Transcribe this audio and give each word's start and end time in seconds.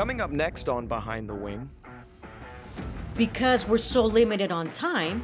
Coming 0.00 0.22
up 0.22 0.30
next 0.30 0.70
on 0.70 0.86
Behind 0.86 1.28
the 1.28 1.34
Wing. 1.34 1.68
Because 3.18 3.68
we're 3.68 3.76
so 3.76 4.02
limited 4.02 4.50
on 4.50 4.66
time, 4.68 5.22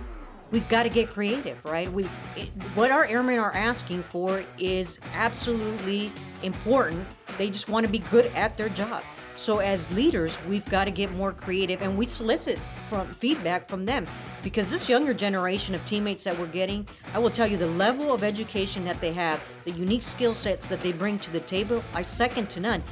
we've 0.50 0.68
got 0.68 0.82
to 0.82 0.90
get 0.90 1.08
creative, 1.08 1.64
right? 1.64 1.90
We, 1.90 2.04
it, 2.36 2.50
what 2.74 2.90
our 2.90 3.06
airmen 3.06 3.38
are 3.38 3.52
asking 3.52 4.02
for 4.02 4.44
is 4.58 5.00
absolutely 5.14 6.12
important. 6.42 7.06
They 7.38 7.48
just 7.48 7.70
want 7.70 7.86
to 7.86 7.90
be 7.90 8.00
good 8.00 8.26
at 8.34 8.58
their 8.58 8.68
job. 8.68 9.02
So 9.34 9.60
as 9.60 9.90
leaders, 9.92 10.38
we've 10.46 10.64
got 10.66 10.84
to 10.84 10.90
get 10.90 11.10
more 11.12 11.32
creative, 11.32 11.80
and 11.80 11.96
we 11.96 12.04
solicit 12.04 12.58
from 12.90 13.06
feedback 13.06 13.70
from 13.70 13.86
them 13.86 14.04
because 14.42 14.70
this 14.70 14.90
younger 14.90 15.14
generation 15.14 15.74
of 15.74 15.82
teammates 15.86 16.24
that 16.24 16.38
we're 16.38 16.46
getting, 16.48 16.86
I 17.14 17.18
will 17.18 17.30
tell 17.30 17.46
you, 17.46 17.56
the 17.56 17.66
level 17.66 18.12
of 18.12 18.22
education 18.22 18.84
that 18.84 19.00
they 19.00 19.14
have, 19.14 19.42
the 19.64 19.72
unique 19.72 20.02
skill 20.02 20.34
sets 20.34 20.68
that 20.68 20.82
they 20.82 20.92
bring 20.92 21.18
to 21.20 21.32
the 21.32 21.40
table, 21.40 21.82
are 21.94 22.04
second 22.04 22.50
to 22.50 22.60
none. 22.60 22.82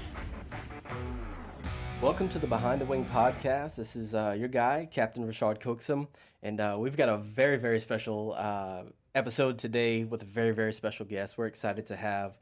Welcome 2.04 2.28
to 2.28 2.38
the 2.38 2.46
Behind 2.46 2.82
the 2.82 2.84
Wing 2.84 3.06
podcast. 3.06 3.76
This 3.76 3.96
is 3.96 4.14
uh, 4.14 4.36
your 4.38 4.48
guy, 4.48 4.86
Captain 4.92 5.26
Rashad 5.26 5.58
Coaxum, 5.58 6.06
and 6.42 6.60
uh, 6.60 6.76
we've 6.78 6.98
got 6.98 7.08
a 7.08 7.16
very, 7.16 7.56
very 7.56 7.80
special 7.80 8.34
uh, 8.36 8.82
episode 9.14 9.56
today 9.56 10.04
with 10.04 10.20
a 10.20 10.26
very, 10.26 10.50
very 10.50 10.74
special 10.74 11.06
guest. 11.06 11.38
We're 11.38 11.46
excited 11.46 11.86
to 11.86 11.96
have 11.96 12.36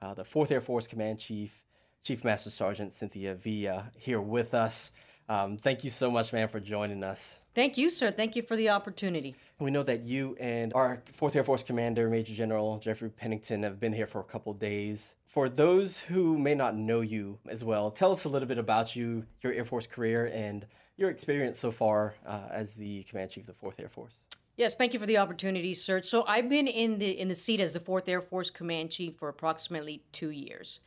uh, 0.00 0.14
the 0.14 0.24
4th 0.24 0.50
Air 0.50 0.62
Force 0.62 0.86
Command 0.86 1.18
Chief, 1.18 1.62
Chief 2.02 2.24
Master 2.24 2.48
Sergeant 2.48 2.94
Cynthia 2.94 3.34
Villa, 3.34 3.90
here 3.98 4.18
with 4.18 4.54
us. 4.54 4.92
Um, 5.32 5.56
thank 5.56 5.82
you 5.82 5.88
so 5.88 6.10
much, 6.10 6.30
man, 6.34 6.48
for 6.48 6.60
joining 6.60 7.02
us. 7.02 7.36
Thank 7.54 7.78
you, 7.78 7.90
sir. 7.90 8.10
Thank 8.10 8.36
you 8.36 8.42
for 8.42 8.54
the 8.54 8.68
opportunity. 8.68 9.34
We 9.58 9.70
know 9.70 9.82
that 9.82 10.02
you 10.02 10.36
and 10.38 10.74
our 10.74 11.02
4th 11.18 11.34
Air 11.34 11.44
Force 11.44 11.62
Commander, 11.62 12.10
Major 12.10 12.34
General 12.34 12.78
Jeffrey 12.78 13.08
Pennington, 13.08 13.62
have 13.62 13.80
been 13.80 13.94
here 13.94 14.06
for 14.06 14.20
a 14.20 14.24
couple 14.24 14.52
days. 14.52 15.14
For 15.24 15.48
those 15.48 16.00
who 16.00 16.36
may 16.36 16.54
not 16.54 16.76
know 16.76 17.00
you 17.00 17.38
as 17.48 17.64
well, 17.64 17.90
tell 17.90 18.12
us 18.12 18.24
a 18.24 18.28
little 18.28 18.46
bit 18.46 18.58
about 18.58 18.94
you, 18.94 19.24
your 19.40 19.54
Air 19.54 19.64
Force 19.64 19.86
career, 19.86 20.26
and 20.26 20.66
your 20.98 21.08
experience 21.08 21.58
so 21.58 21.70
far 21.70 22.14
uh, 22.26 22.40
as 22.50 22.74
the 22.74 23.02
Command 23.04 23.30
Chief 23.30 23.48
of 23.48 23.58
the 23.58 23.66
4th 23.66 23.80
Air 23.80 23.88
Force. 23.88 24.18
Yes, 24.56 24.76
thank 24.76 24.92
you 24.92 25.00
for 25.00 25.06
the 25.06 25.16
opportunity, 25.16 25.72
sir. 25.72 26.02
So 26.02 26.26
I've 26.26 26.50
been 26.50 26.66
in 26.66 26.98
the 26.98 27.18
in 27.18 27.28
the 27.28 27.34
seat 27.34 27.58
as 27.60 27.72
the 27.72 27.80
4th 27.80 28.06
Air 28.06 28.20
Force 28.20 28.50
Command 28.50 28.90
Chief 28.90 29.16
for 29.16 29.30
approximately 29.30 30.02
two 30.12 30.28
years. 30.28 30.80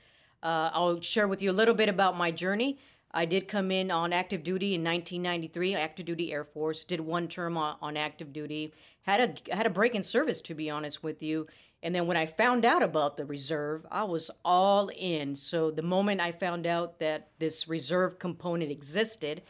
Uh, 0.43 0.69
I'll 0.73 1.01
share 1.01 1.27
with 1.27 1.41
you 1.41 1.49
a 1.49 1.53
little 1.53 1.73
bit 1.73 1.89
about 1.89 2.15
my 2.15 2.29
journey. 2.29 2.77
I 3.15 3.23
did 3.23 3.47
come 3.47 3.71
in 3.71 3.91
on 3.91 4.11
active 4.11 4.43
duty 4.43 4.75
in 4.75 4.83
1993, 4.83 5.73
active 5.75 6.05
duty 6.05 6.33
Air 6.33 6.43
Force. 6.43 6.83
Did 6.83 6.99
one 6.99 7.29
term 7.29 7.57
on, 7.57 7.77
on 7.81 7.95
active 7.95 8.33
duty. 8.33 8.73
Had 9.03 9.21
a 9.49 9.55
had 9.55 9.65
a 9.65 9.69
break 9.69 9.95
in 9.95 10.03
service, 10.03 10.41
to 10.41 10.53
be 10.53 10.69
honest 10.69 11.01
with 11.01 11.23
you. 11.23 11.47
And 11.81 11.95
then 11.95 12.07
when 12.07 12.17
I 12.17 12.25
found 12.25 12.65
out 12.65 12.83
about 12.83 13.15
the 13.15 13.25
reserve, 13.25 13.85
I 13.89 14.03
was 14.03 14.29
all 14.43 14.89
in. 14.89 15.35
So 15.35 15.71
the 15.71 15.81
moment 15.81 16.19
I 16.19 16.33
found 16.33 16.67
out 16.67 16.99
that 16.99 17.29
this 17.39 17.67
reserve 17.67 18.19
component 18.19 18.71
existed, 18.71 19.43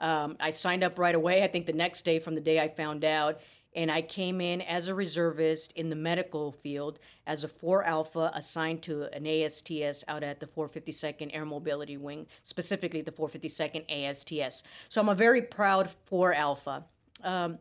um, 0.00 0.36
I 0.40 0.50
signed 0.50 0.82
up 0.82 0.98
right 0.98 1.14
away. 1.14 1.42
I 1.42 1.46
think 1.46 1.66
the 1.66 1.72
next 1.72 2.04
day 2.04 2.18
from 2.20 2.34
the 2.34 2.40
day 2.40 2.58
I 2.58 2.68
found 2.68 3.04
out. 3.04 3.40
And 3.74 3.90
I 3.90 4.02
came 4.02 4.40
in 4.40 4.60
as 4.62 4.88
a 4.88 4.94
reservist 4.94 5.72
in 5.76 5.90
the 5.90 5.96
medical 5.96 6.50
field 6.50 6.98
as 7.26 7.44
a 7.44 7.48
4 7.48 7.84
Alpha 7.84 8.32
assigned 8.34 8.82
to 8.82 9.04
an 9.14 9.26
ASTS 9.26 10.04
out 10.08 10.24
at 10.24 10.40
the 10.40 10.46
452nd 10.46 11.30
Air 11.32 11.44
Mobility 11.44 11.96
Wing, 11.96 12.26
specifically 12.42 13.00
the 13.00 13.12
452nd 13.12 13.84
ASTS. 13.88 14.64
So 14.88 15.00
I'm 15.00 15.08
a 15.08 15.14
very 15.14 15.42
proud 15.42 15.90
4 16.06 16.34
Alpha. 16.34 16.84
Um, 17.22 17.58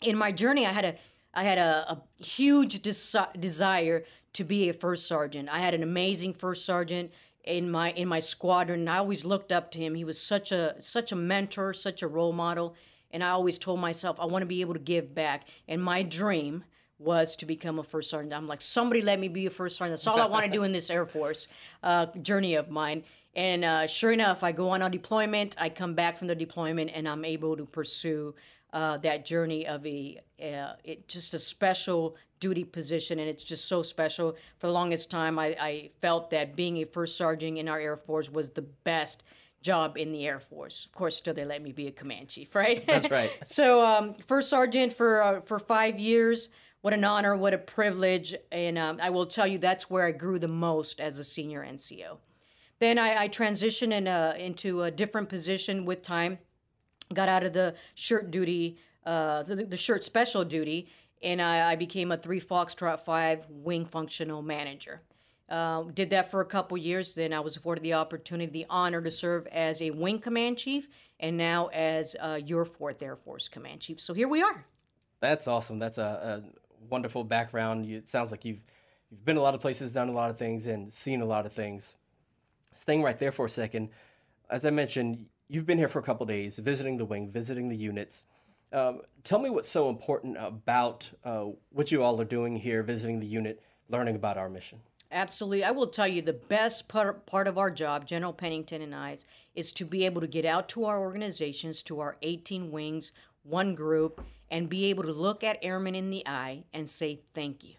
in 0.00 0.16
my 0.16 0.32
journey, 0.32 0.66
I 0.66 0.72
had 0.72 0.84
a 0.84 0.94
I 1.32 1.44
had 1.44 1.58
a, 1.58 1.92
a 1.92 2.22
huge 2.22 2.82
desi- 2.82 3.40
desire 3.40 4.04
to 4.32 4.44
be 4.44 4.68
a 4.68 4.72
first 4.72 5.06
sergeant. 5.06 5.48
I 5.48 5.60
had 5.60 5.74
an 5.74 5.82
amazing 5.82 6.34
first 6.34 6.64
sergeant 6.64 7.12
in 7.44 7.70
my 7.70 7.92
in 7.92 8.08
my 8.08 8.20
squadron. 8.20 8.88
I 8.88 8.98
always 8.98 9.24
looked 9.24 9.52
up 9.52 9.70
to 9.72 9.78
him. 9.78 9.94
He 9.94 10.04
was 10.04 10.20
such 10.20 10.52
a 10.52 10.76
such 10.80 11.12
a 11.12 11.16
mentor, 11.16 11.72
such 11.72 12.02
a 12.02 12.08
role 12.08 12.32
model, 12.32 12.74
and 13.10 13.22
I 13.24 13.30
always 13.30 13.58
told 13.58 13.80
myself 13.80 14.18
I 14.20 14.26
want 14.26 14.42
to 14.42 14.46
be 14.46 14.60
able 14.60 14.74
to 14.74 14.80
give 14.80 15.14
back. 15.14 15.46
And 15.68 15.82
my 15.82 16.02
dream 16.02 16.64
was 16.98 17.34
to 17.36 17.46
become 17.46 17.78
a 17.78 17.82
first 17.82 18.10
sergeant. 18.10 18.34
I'm 18.34 18.46
like, 18.46 18.60
somebody 18.60 19.00
let 19.00 19.18
me 19.18 19.28
be 19.28 19.46
a 19.46 19.50
first 19.50 19.76
sergeant. 19.76 19.92
That's 19.92 20.06
all 20.06 20.20
I 20.20 20.26
want 20.26 20.44
to 20.44 20.50
do 20.50 20.64
in 20.64 20.72
this 20.72 20.90
Air 20.90 21.06
Force 21.06 21.48
uh, 21.82 22.06
journey 22.22 22.54
of 22.54 22.70
mine. 22.70 23.04
And 23.34 23.64
uh, 23.64 23.86
sure 23.86 24.12
enough, 24.12 24.42
I 24.42 24.52
go 24.52 24.70
on 24.70 24.82
a 24.82 24.90
deployment. 24.90 25.56
I 25.58 25.68
come 25.70 25.94
back 25.94 26.18
from 26.18 26.26
the 26.26 26.34
deployment, 26.34 26.90
and 26.92 27.08
I'm 27.08 27.24
able 27.24 27.56
to 27.56 27.64
pursue 27.64 28.34
uh, 28.72 28.98
that 28.98 29.24
journey 29.24 29.66
of 29.66 29.86
a 29.86 30.20
uh, 30.40 30.74
it, 30.84 31.08
just 31.08 31.32
a 31.34 31.38
special 31.38 32.16
duty 32.40 32.64
position, 32.64 33.18
and 33.18 33.28
it's 33.28 33.44
just 33.44 33.66
so 33.66 33.82
special. 33.82 34.36
For 34.58 34.66
the 34.66 34.72
longest 34.72 35.10
time, 35.10 35.38
I, 35.38 35.56
I 35.60 35.90
felt 36.00 36.30
that 36.30 36.56
being 36.56 36.78
a 36.78 36.84
first 36.84 37.16
sergeant 37.16 37.58
in 37.58 37.68
our 37.68 37.78
Air 37.78 37.96
Force 37.96 38.30
was 38.30 38.50
the 38.50 38.62
best 38.62 39.22
job 39.62 39.96
in 39.96 40.12
the 40.12 40.26
Air 40.26 40.40
Force. 40.40 40.86
Of 40.86 40.92
course, 40.92 41.16
still 41.16 41.34
they 41.34 41.44
let 41.44 41.62
me 41.62 41.72
be 41.72 41.86
a 41.86 41.92
command 41.92 42.28
chief, 42.28 42.54
right? 42.54 42.86
That's 42.86 43.10
right. 43.10 43.32
so, 43.44 43.86
um, 43.86 44.14
first 44.26 44.48
sergeant 44.48 44.92
for 44.92 45.22
uh, 45.22 45.40
for 45.40 45.58
five 45.58 45.98
years. 45.98 46.48
What 46.82 46.94
an 46.94 47.04
honor! 47.04 47.36
What 47.36 47.52
a 47.52 47.58
privilege! 47.58 48.34
And 48.50 48.78
um, 48.78 48.98
I 49.02 49.10
will 49.10 49.26
tell 49.26 49.46
you, 49.46 49.58
that's 49.58 49.90
where 49.90 50.06
I 50.06 50.12
grew 50.12 50.38
the 50.38 50.48
most 50.48 50.98
as 50.98 51.18
a 51.18 51.24
senior 51.24 51.62
NCO. 51.62 52.16
Then 52.78 52.98
I, 52.98 53.24
I 53.24 53.28
transitioned 53.28 53.92
in 53.92 54.06
a, 54.06 54.34
into 54.38 54.84
a 54.84 54.90
different 54.90 55.28
position 55.28 55.84
with 55.84 56.00
time 56.00 56.38
got 57.12 57.28
out 57.28 57.44
of 57.44 57.52
the 57.52 57.74
shirt 57.94 58.30
duty, 58.30 58.78
uh, 59.04 59.42
the, 59.42 59.56
the 59.56 59.76
shirt 59.76 60.04
special 60.04 60.44
duty, 60.44 60.88
and 61.22 61.40
I, 61.40 61.72
I, 61.72 61.76
became 61.76 62.12
a 62.12 62.16
three 62.16 62.40
Foxtrot 62.40 63.00
five 63.00 63.46
wing 63.50 63.84
functional 63.84 64.42
manager. 64.42 65.02
Uh, 65.50 65.82
did 65.94 66.10
that 66.10 66.30
for 66.30 66.40
a 66.40 66.44
couple 66.44 66.78
years. 66.78 67.14
Then 67.14 67.32
I 67.32 67.40
was 67.40 67.56
afforded 67.56 67.82
the 67.82 67.94
opportunity, 67.94 68.52
the 68.52 68.66
honor 68.70 69.02
to 69.02 69.10
serve 69.10 69.48
as 69.48 69.82
a 69.82 69.90
wing 69.90 70.20
command 70.20 70.58
chief, 70.58 70.88
and 71.18 71.36
now 71.36 71.66
as 71.68 72.14
uh, 72.20 72.38
your 72.44 72.64
fourth 72.64 73.02
Air 73.02 73.16
Force 73.16 73.48
command 73.48 73.80
chief. 73.80 74.00
So 74.00 74.14
here 74.14 74.28
we 74.28 74.42
are. 74.42 74.64
That's 75.20 75.48
awesome. 75.48 75.78
That's 75.80 75.98
a, 75.98 76.42
a 76.42 76.86
wonderful 76.88 77.24
background. 77.24 77.84
You, 77.84 77.98
it 77.98 78.08
sounds 78.08 78.30
like 78.30 78.44
you've 78.44 78.60
you've 79.10 79.24
been 79.24 79.36
a 79.36 79.42
lot 79.42 79.54
of 79.54 79.60
places, 79.60 79.92
done 79.92 80.08
a 80.08 80.12
lot 80.12 80.30
of 80.30 80.38
things, 80.38 80.66
and 80.66 80.92
seen 80.92 81.20
a 81.20 81.26
lot 81.26 81.46
of 81.46 81.52
things. 81.52 81.94
Staying 82.74 83.02
right 83.02 83.18
there 83.18 83.32
for 83.32 83.46
a 83.46 83.50
second, 83.50 83.88
as 84.48 84.64
I 84.64 84.70
mentioned, 84.70 85.26
you've 85.48 85.66
been 85.66 85.78
here 85.78 85.88
for 85.88 85.98
a 85.98 86.02
couple 86.02 86.24
days, 86.26 86.58
visiting 86.58 86.96
the 86.96 87.04
wing, 87.04 87.30
visiting 87.30 87.68
the 87.68 87.76
units. 87.76 88.26
Um, 88.72 89.00
tell 89.24 89.40
me 89.40 89.50
what's 89.50 89.68
so 89.68 89.88
important 89.88 90.36
about 90.38 91.10
uh, 91.24 91.46
what 91.70 91.90
you 91.90 92.04
all 92.04 92.20
are 92.20 92.24
doing 92.24 92.54
here, 92.56 92.84
visiting 92.84 93.18
the 93.18 93.26
unit, 93.26 93.60
learning 93.88 94.14
about 94.14 94.38
our 94.38 94.48
mission. 94.48 94.80
Absolutely. 95.12 95.64
I 95.64 95.72
will 95.72 95.88
tell 95.88 96.06
you 96.06 96.22
the 96.22 96.32
best 96.32 96.88
part, 96.88 97.26
part 97.26 97.48
of 97.48 97.58
our 97.58 97.70
job, 97.70 98.06
General 98.06 98.32
Pennington 98.32 98.80
and 98.80 98.94
I, 98.94 99.18
is 99.54 99.72
to 99.72 99.84
be 99.84 100.06
able 100.06 100.20
to 100.20 100.28
get 100.28 100.44
out 100.44 100.68
to 100.70 100.84
our 100.84 101.00
organizations, 101.00 101.82
to 101.84 102.00
our 102.00 102.16
18 102.22 102.70
wings, 102.70 103.10
one 103.42 103.74
group, 103.74 104.24
and 104.50 104.68
be 104.68 104.86
able 104.86 105.02
to 105.02 105.12
look 105.12 105.42
at 105.42 105.58
airmen 105.62 105.96
in 105.96 106.10
the 106.10 106.26
eye 106.26 106.64
and 106.72 106.88
say, 106.88 107.22
Thank 107.34 107.64
you. 107.64 107.74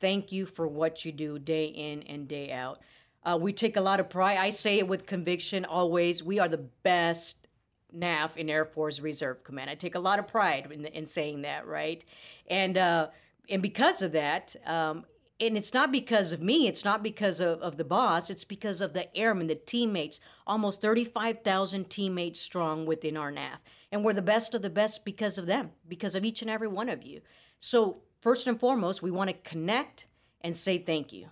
Thank 0.00 0.30
you 0.32 0.46
for 0.46 0.66
what 0.68 1.04
you 1.04 1.12
do 1.12 1.38
day 1.38 1.66
in 1.66 2.02
and 2.02 2.28
day 2.28 2.52
out. 2.52 2.80
Uh, 3.24 3.38
we 3.40 3.52
take 3.52 3.76
a 3.76 3.80
lot 3.80 4.00
of 4.00 4.10
pride. 4.10 4.36
I 4.36 4.50
say 4.50 4.78
it 4.78 4.86
with 4.86 5.06
conviction 5.06 5.64
always. 5.64 6.22
We 6.22 6.38
are 6.38 6.48
the 6.48 6.66
best 6.82 7.48
NAF 7.96 8.36
in 8.36 8.50
Air 8.50 8.64
Force 8.64 9.00
Reserve 9.00 9.42
Command. 9.44 9.70
I 9.70 9.76
take 9.76 9.94
a 9.94 10.00
lot 10.00 10.18
of 10.18 10.28
pride 10.28 10.68
in, 10.70 10.84
in 10.86 11.06
saying 11.06 11.42
that, 11.42 11.66
right? 11.66 12.04
And 12.48 12.76
uh, 12.76 13.08
and 13.48 13.62
because 13.62 14.02
of 14.02 14.12
that, 14.12 14.54
um, 14.66 15.04
and 15.40 15.56
it's 15.56 15.74
not 15.74 15.90
because 15.90 16.32
of 16.32 16.40
me, 16.40 16.68
it's 16.68 16.84
not 16.84 17.02
because 17.02 17.40
of, 17.40 17.60
of 17.60 17.76
the 17.76 17.84
boss, 17.84 18.30
it's 18.30 18.44
because 18.44 18.80
of 18.80 18.92
the 18.92 19.14
airmen, 19.16 19.48
the 19.48 19.54
teammates, 19.54 20.20
almost 20.46 20.80
35,000 20.80 21.90
teammates 21.90 22.40
strong 22.40 22.86
within 22.86 23.16
our 23.16 23.32
NAF. 23.32 23.58
And 23.90 24.04
we're 24.04 24.12
the 24.12 24.22
best 24.22 24.54
of 24.54 24.62
the 24.62 24.70
best 24.70 25.04
because 25.04 25.36
of 25.36 25.46
them, 25.46 25.70
because 25.88 26.14
of 26.14 26.24
each 26.24 26.42
and 26.42 26.50
every 26.50 26.68
one 26.68 26.88
of 26.88 27.02
you. 27.02 27.20
So, 27.58 28.02
first 28.20 28.46
and 28.46 28.58
foremost, 28.58 29.02
we 29.02 29.10
want 29.10 29.30
to 29.30 29.36
connect 29.48 30.06
and 30.40 30.56
say 30.56 30.78
thank 30.78 31.12
you 31.12 31.28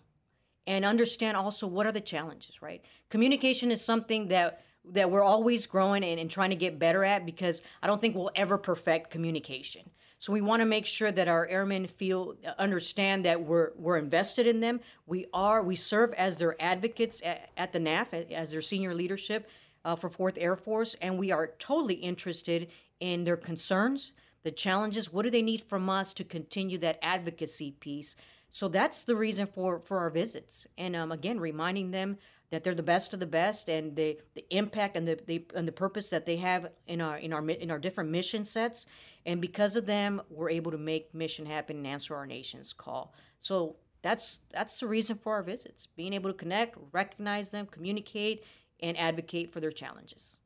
and 0.67 0.85
understand 0.85 1.37
also 1.37 1.67
what 1.67 1.87
are 1.87 1.93
the 1.93 2.01
challenges, 2.01 2.63
right? 2.63 2.85
Communication 3.09 3.71
is 3.71 3.85
something 3.85 4.29
that 4.29 4.63
that 4.85 5.11
we're 5.11 5.23
always 5.23 5.67
growing 5.67 6.03
and, 6.03 6.19
and 6.19 6.29
trying 6.29 6.51
to 6.51 6.57
get 6.57 6.79
better 6.79 7.05
at 7.05 7.25
because 7.25 7.63
I 7.83 7.87
don't 7.87 8.01
think 8.01 8.17
we'll 8.17 8.33
ever 8.35 8.59
perfect 8.59 9.11
communication. 9.11 9.89
So 10.23 10.33
we 10.33 10.41
want 10.41 10.61
to 10.61 10.67
make 10.67 10.87
sure 10.87 11.11
that 11.11 11.27
our 11.27 11.49
airmen 11.49 11.89
feel 11.89 12.37
understand 12.57 13.25
that 13.25 13.43
we're 13.43 13.73
we're 13.75 13.97
invested 13.97 14.47
in 14.47 14.61
them. 14.61 14.79
We 15.05 15.27
are 15.35 15.65
we 15.65 15.75
serve 15.75 16.13
as 16.13 16.37
their 16.37 16.55
advocates 16.63 17.21
at, 17.25 17.51
at 17.57 17.73
the 17.73 17.81
NAF 17.81 18.31
as 18.31 18.53
their 18.53 18.63
senior 18.63 18.95
leadership 18.95 19.49
uh, 19.85 19.97
for 19.97 20.09
Fourth 20.09 20.39
Air 20.39 20.55
Force, 20.55 20.95
and 21.03 21.19
we 21.19 21.33
are 21.33 21.49
totally 21.59 21.95
interested 21.95 22.69
in 23.01 23.25
their 23.25 23.37
concerns, 23.37 24.13
the 24.45 24.53
challenges. 24.53 25.13
What 25.13 25.25
do 25.25 25.31
they 25.31 25.43
need 25.43 25.63
from 25.63 25.91
us 25.91 26.15
to 26.15 26.23
continue 26.23 26.79
that 26.79 27.01
advocacy 27.03 27.73
piece 27.73 28.15
so 28.53 28.69
that's 28.69 29.05
the 29.05 29.17
reason 29.17 29.47
for 29.47 29.81
for 29.81 29.99
our 29.99 30.11
visits, 30.11 30.67
and 30.77 30.95
um, 30.95 31.11
again, 31.11 31.41
reminding 31.41 31.91
them 31.91 32.19
that 32.51 32.63
they're 32.63 32.75
the 32.75 32.83
best 32.83 33.15
of 33.15 33.21
the 33.21 33.27
best, 33.27 33.71
and 33.71 33.97
the 33.97 34.19
the 34.35 34.45
impact 34.51 34.95
and 34.95 35.09
the, 35.09 35.19
the 35.27 35.47
and 35.55 35.67
the 35.67 35.73
purpose 35.73 36.11
that 36.11 36.27
they 36.27 36.37
have 36.37 36.71
in 36.87 37.01
our 37.01 37.17
in 37.17 37.33
our 37.33 37.49
in 37.49 37.71
our 37.71 37.79
different 37.79 38.11
mission 38.11 38.45
sets, 38.45 38.87
and 39.25 39.41
because 39.41 39.77
of 39.77 39.87
them, 39.87 40.21
we're 40.31 40.51
able 40.51 40.73
to 40.73 40.79
make 40.79 41.15
mission 41.15 41.47
happen 41.47 41.77
and 41.77 41.87
answer 41.87 42.15
our 42.15 42.27
nation's 42.27 42.73
call. 42.73 43.15
So 43.39 43.77
that's 44.03 44.41
that's 44.53 44.79
the 44.79 44.87
reason 44.87 45.17
for 45.17 45.35
our 45.35 45.43
visits, 45.43 45.87
being 45.97 46.13
able 46.13 46.31
to 46.31 46.37
connect, 46.37 46.77
recognize 46.93 47.51
them, 47.51 47.67
communicate, 47.67 48.45
and 48.81 48.99
advocate 48.99 49.53
for 49.53 49.61
their 49.61 49.71
challenges. 49.71 50.39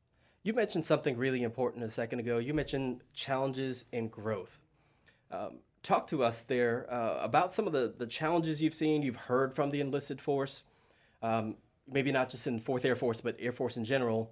You 0.43 0.53
mentioned 0.53 0.85
something 0.85 1.17
really 1.17 1.43
important 1.43 1.83
a 1.83 1.89
second 1.89 2.19
ago. 2.19 2.37
You 2.37 2.53
mentioned 2.53 3.01
challenges 3.13 3.85
and 3.91 4.09
growth. 4.11 4.61
Um, 5.31 5.57
talk 5.83 6.07
to 6.07 6.23
us 6.23 6.43
there 6.43 6.85
uh, 6.93 7.19
about 7.21 7.51
some 7.51 7.67
of 7.67 7.73
the, 7.73 7.93
the 7.97 8.07
challenges 8.07 8.61
you've 8.61 8.73
seen, 8.73 9.01
you've 9.01 9.15
heard 9.15 9.53
from 9.53 9.71
the 9.71 9.81
enlisted 9.81 10.21
force, 10.21 10.63
um, 11.21 11.55
maybe 11.89 12.11
not 12.11 12.29
just 12.29 12.47
in 12.47 12.59
4th 12.59 12.85
Air 12.85 12.95
Force, 12.95 13.19
but 13.19 13.35
Air 13.39 13.51
Force 13.51 13.75
in 13.75 13.83
general, 13.83 14.31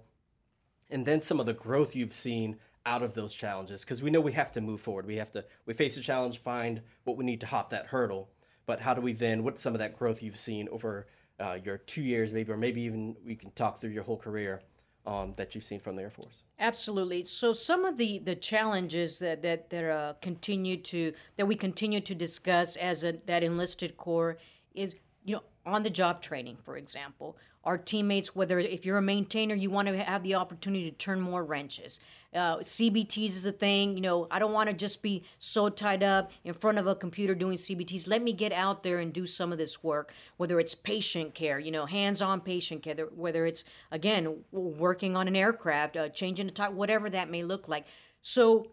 and 0.90 1.04
then 1.04 1.20
some 1.20 1.40
of 1.40 1.46
the 1.46 1.52
growth 1.52 1.96
you've 1.96 2.14
seen 2.14 2.56
out 2.86 3.02
of 3.02 3.14
those 3.14 3.34
challenges 3.34 3.82
because 3.82 4.00
we 4.00 4.10
know 4.10 4.20
we 4.20 4.32
have 4.32 4.52
to 4.52 4.60
move 4.60 4.80
forward. 4.80 5.06
We 5.06 5.16
have 5.16 5.32
to 5.32 5.44
we 5.66 5.74
face 5.74 5.96
a 5.96 6.00
challenge 6.00 6.38
find 6.38 6.80
what 7.04 7.16
we 7.16 7.24
need 7.24 7.40
to 7.42 7.46
hop 7.46 7.70
that 7.70 7.86
hurdle. 7.86 8.30
But 8.64 8.80
how 8.80 8.94
do 8.94 9.00
we 9.00 9.12
then 9.12 9.44
what's 9.44 9.60
some 9.60 9.74
of 9.74 9.80
that 9.80 9.98
growth 9.98 10.22
you've 10.22 10.38
seen 10.38 10.68
over 10.70 11.08
uh, 11.38 11.58
your 11.62 11.76
two 11.76 12.02
years 12.02 12.32
maybe 12.32 12.50
or 12.50 12.56
maybe 12.56 12.80
even 12.82 13.16
we 13.24 13.34
can 13.34 13.50
talk 13.50 13.80
through 13.80 13.90
your 13.90 14.04
whole 14.04 14.16
career 14.16 14.62
um, 15.04 15.34
that 15.36 15.54
you've 15.54 15.64
seen 15.64 15.80
from 15.80 15.96
the 15.96 16.02
air 16.02 16.10
force? 16.10 16.44
Absolutely. 16.58 17.24
So 17.24 17.52
some 17.52 17.84
of 17.84 17.96
the 17.96 18.18
the 18.20 18.34
challenges 18.34 19.18
that 19.18 19.42
that 19.42 19.68
that 19.70 19.84
uh, 19.84 20.14
continue 20.22 20.76
to 20.78 21.12
that 21.36 21.46
we 21.46 21.54
continue 21.54 22.00
to 22.00 22.14
discuss 22.14 22.76
as 22.76 23.04
a 23.04 23.18
that 23.26 23.42
enlisted 23.42 23.96
corps 23.96 24.38
is 24.74 24.94
you 25.24 25.36
know 25.36 25.42
on 25.66 25.82
the 25.82 25.90
job 25.90 26.22
training 26.22 26.56
for 26.64 26.76
example. 26.76 27.36
Our 27.64 27.78
teammates, 27.78 28.36
whether 28.36 28.60
if 28.60 28.86
you're 28.86 28.98
a 28.98 29.02
maintainer, 29.02 29.56
you 29.56 29.70
want 29.70 29.88
to 29.88 30.04
have 30.04 30.22
the 30.22 30.36
opportunity 30.36 30.88
to 30.88 30.96
turn 30.96 31.20
more 31.20 31.44
wrenches. 31.44 31.98
Uh, 32.36 32.58
CBTs 32.58 33.30
is 33.30 33.46
a 33.46 33.52
thing. 33.52 33.96
You 33.96 34.02
know, 34.02 34.28
I 34.30 34.38
don't 34.38 34.52
want 34.52 34.68
to 34.68 34.74
just 34.74 35.02
be 35.02 35.24
so 35.38 35.68
tied 35.70 36.02
up 36.02 36.30
in 36.44 36.52
front 36.52 36.78
of 36.78 36.86
a 36.86 36.94
computer 36.94 37.34
doing 37.34 37.56
CBTs. 37.56 38.06
Let 38.06 38.22
me 38.22 38.32
get 38.32 38.52
out 38.52 38.82
there 38.82 38.98
and 38.98 39.12
do 39.12 39.26
some 39.26 39.52
of 39.52 39.58
this 39.58 39.82
work, 39.82 40.12
whether 40.36 40.60
it's 40.60 40.74
patient 40.74 41.34
care, 41.34 41.58
you 41.58 41.70
know, 41.70 41.86
hands 41.86 42.20
on 42.20 42.40
patient 42.40 42.82
care, 42.82 43.08
whether 43.14 43.46
it's, 43.46 43.64
again, 43.90 44.44
working 44.52 45.16
on 45.16 45.28
an 45.28 45.34
aircraft, 45.34 45.96
uh, 45.96 46.10
changing 46.10 46.46
the 46.46 46.52
type, 46.52 46.72
whatever 46.72 47.08
that 47.08 47.30
may 47.30 47.42
look 47.42 47.68
like. 47.68 47.86
So, 48.20 48.72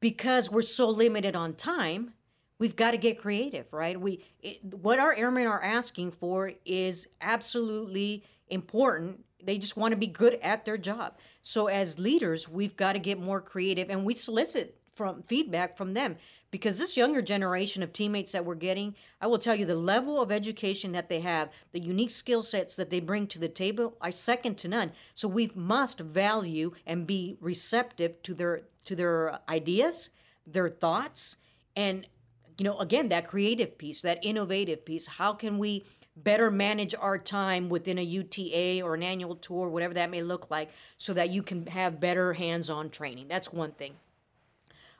because 0.00 0.50
we're 0.50 0.62
so 0.62 0.88
limited 0.90 1.36
on 1.36 1.54
time, 1.54 2.14
we've 2.58 2.76
got 2.76 2.92
to 2.92 2.98
get 2.98 3.18
creative, 3.18 3.72
right? 3.72 4.00
We 4.00 4.24
it, 4.40 4.62
what 4.64 4.98
our 4.98 5.14
airmen 5.14 5.46
are 5.46 5.62
asking 5.62 6.12
for 6.12 6.52
is 6.64 7.06
absolutely 7.20 8.24
important. 8.48 9.24
They 9.42 9.58
just 9.58 9.76
want 9.76 9.92
to 9.92 9.98
be 9.98 10.06
good 10.06 10.38
at 10.42 10.64
their 10.64 10.78
job. 10.78 11.16
So 11.42 11.66
as 11.66 11.98
leaders, 11.98 12.48
we've 12.48 12.76
got 12.76 12.94
to 12.94 12.98
get 12.98 13.20
more 13.20 13.40
creative 13.40 13.90
and 13.90 14.04
we 14.04 14.14
solicit 14.14 14.76
from 14.94 15.22
feedback 15.22 15.76
from 15.76 15.94
them 15.94 16.16
because 16.50 16.78
this 16.78 16.96
younger 16.96 17.22
generation 17.22 17.82
of 17.82 17.92
teammates 17.92 18.32
that 18.32 18.44
we're 18.44 18.56
getting, 18.56 18.96
I 19.20 19.28
will 19.28 19.38
tell 19.38 19.54
you 19.54 19.64
the 19.64 19.76
level 19.76 20.20
of 20.20 20.32
education 20.32 20.92
that 20.92 21.08
they 21.08 21.20
have, 21.20 21.50
the 21.72 21.78
unique 21.78 22.10
skill 22.10 22.42
sets 22.42 22.74
that 22.76 22.90
they 22.90 22.98
bring 22.98 23.28
to 23.28 23.38
the 23.38 23.48
table 23.48 23.96
are 24.00 24.10
second 24.10 24.56
to 24.58 24.68
none. 24.68 24.92
So 25.14 25.28
we 25.28 25.52
must 25.54 26.00
value 26.00 26.72
and 26.84 27.06
be 27.06 27.36
receptive 27.40 28.20
to 28.24 28.34
their 28.34 28.62
to 28.86 28.96
their 28.96 29.38
ideas, 29.48 30.10
their 30.46 30.68
thoughts, 30.68 31.36
and 31.76 32.06
you 32.58 32.64
know, 32.64 32.78
again, 32.78 33.08
that 33.10 33.28
creative 33.28 33.78
piece, 33.78 34.00
that 34.00 34.18
innovative 34.22 34.84
piece. 34.84 35.06
How 35.06 35.32
can 35.32 35.58
we 35.58 35.84
better 36.24 36.50
manage 36.50 36.94
our 36.94 37.18
time 37.18 37.68
within 37.68 37.98
a 37.98 38.02
UTA 38.02 38.82
or 38.82 38.94
an 38.94 39.02
annual 39.02 39.36
tour, 39.36 39.68
whatever 39.68 39.94
that 39.94 40.10
may 40.10 40.22
look 40.22 40.50
like, 40.50 40.70
so 40.96 41.12
that 41.14 41.30
you 41.30 41.42
can 41.42 41.66
have 41.66 42.00
better 42.00 42.32
hands 42.32 42.70
on 42.70 42.90
training? 42.90 43.28
That's 43.28 43.52
one 43.52 43.72
thing. 43.72 43.94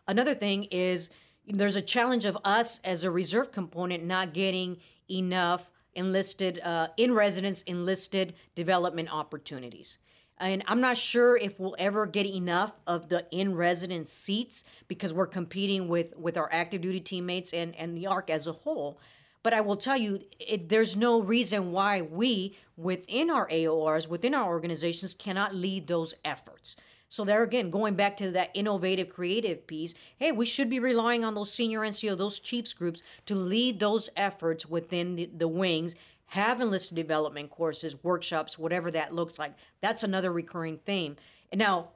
Another 0.06 0.35
thing 0.35 0.65
is 0.65 1.11
there's 1.47 1.76
a 1.76 1.82
challenge 1.82 2.25
of 2.25 2.38
us 2.44 2.81
as 2.85 3.05
a 3.05 3.11
reserve 3.11 3.53
component 3.53 4.05
not 4.05 4.32
getting 4.32 4.79
enough 5.11 5.70
enlisted, 5.94 6.61
uh, 6.61 6.88
in 6.97 7.12
residence 7.12 7.62
enlisted 7.62 8.35
development 8.55 9.12
opportunities 9.12 9.99
and 10.41 10.62
I'm 10.67 10.81
not 10.81 10.97
sure 10.97 11.37
if 11.37 11.59
we'll 11.59 11.76
ever 11.79 12.06
get 12.06 12.26
enough 12.26 12.73
of 12.87 13.09
the 13.09 13.26
in 13.31 13.55
residence 13.55 14.12
seats 14.12 14.64
because 14.87 15.12
we're 15.12 15.26
competing 15.26 15.88
with 15.88 16.17
with 16.17 16.37
our 16.37 16.49
active 16.53 16.81
duty 16.81 17.00
teammates 17.00 17.53
and 17.53 17.75
and 17.76 17.97
the 17.97 18.06
ARC 18.06 18.31
as 18.31 18.47
a 18.47 18.53
whole. 18.53 19.00
But 19.43 19.55
I 19.55 19.61
will 19.61 19.76
tell 19.76 19.96
you, 19.96 20.20
it, 20.40 20.69
there's 20.69 20.96
no 20.96 21.20
reason 21.20 21.73
why 21.73 22.02
we, 22.02 22.56
within 22.76 23.31
our 23.31 23.49
AORs, 23.49 24.08
within 24.08 24.35
our 24.35 24.49
organizations, 24.49 25.14
cannot 25.14 25.55
lead 25.55 25.87
those 25.87 26.14
efforts. 26.25 26.76
So 27.08 27.25
there 27.25 27.43
again, 27.43 27.70
going 27.70 27.94
back 27.94 28.17
to 28.19 28.31
that 28.32 28.50
innovative, 28.52 29.08
creative 29.08 29.67
piece, 29.67 29.94
hey, 30.19 30.31
we 30.32 30.44
should 30.44 30.69
be 30.69 30.79
relying 30.79 31.25
on 31.25 31.35
those 31.35 31.52
senior 31.52 31.81
NCO, 31.81 32.17
those 32.17 32.38
chiefs 32.38 32.75
groups 32.75 33.02
to 33.26 33.35
lead 33.35 33.81
those 33.81 34.11
efforts 34.17 34.67
within 34.67 35.17
the, 35.17 35.31
the 35.35 35.49
wings 35.49 35.94
have 36.26 36.61
enlisted 36.61 36.94
development 36.94 37.50
courses, 37.50 38.02
workshops, 38.05 38.58
whatever 38.58 38.90
that 38.90 39.14
looks 39.14 39.38
like. 39.38 39.55
That's 39.81 40.02
another 40.02 40.31
recurring 40.31 40.79
theme. 40.85 41.17
And 41.50 41.58
now 41.58 41.88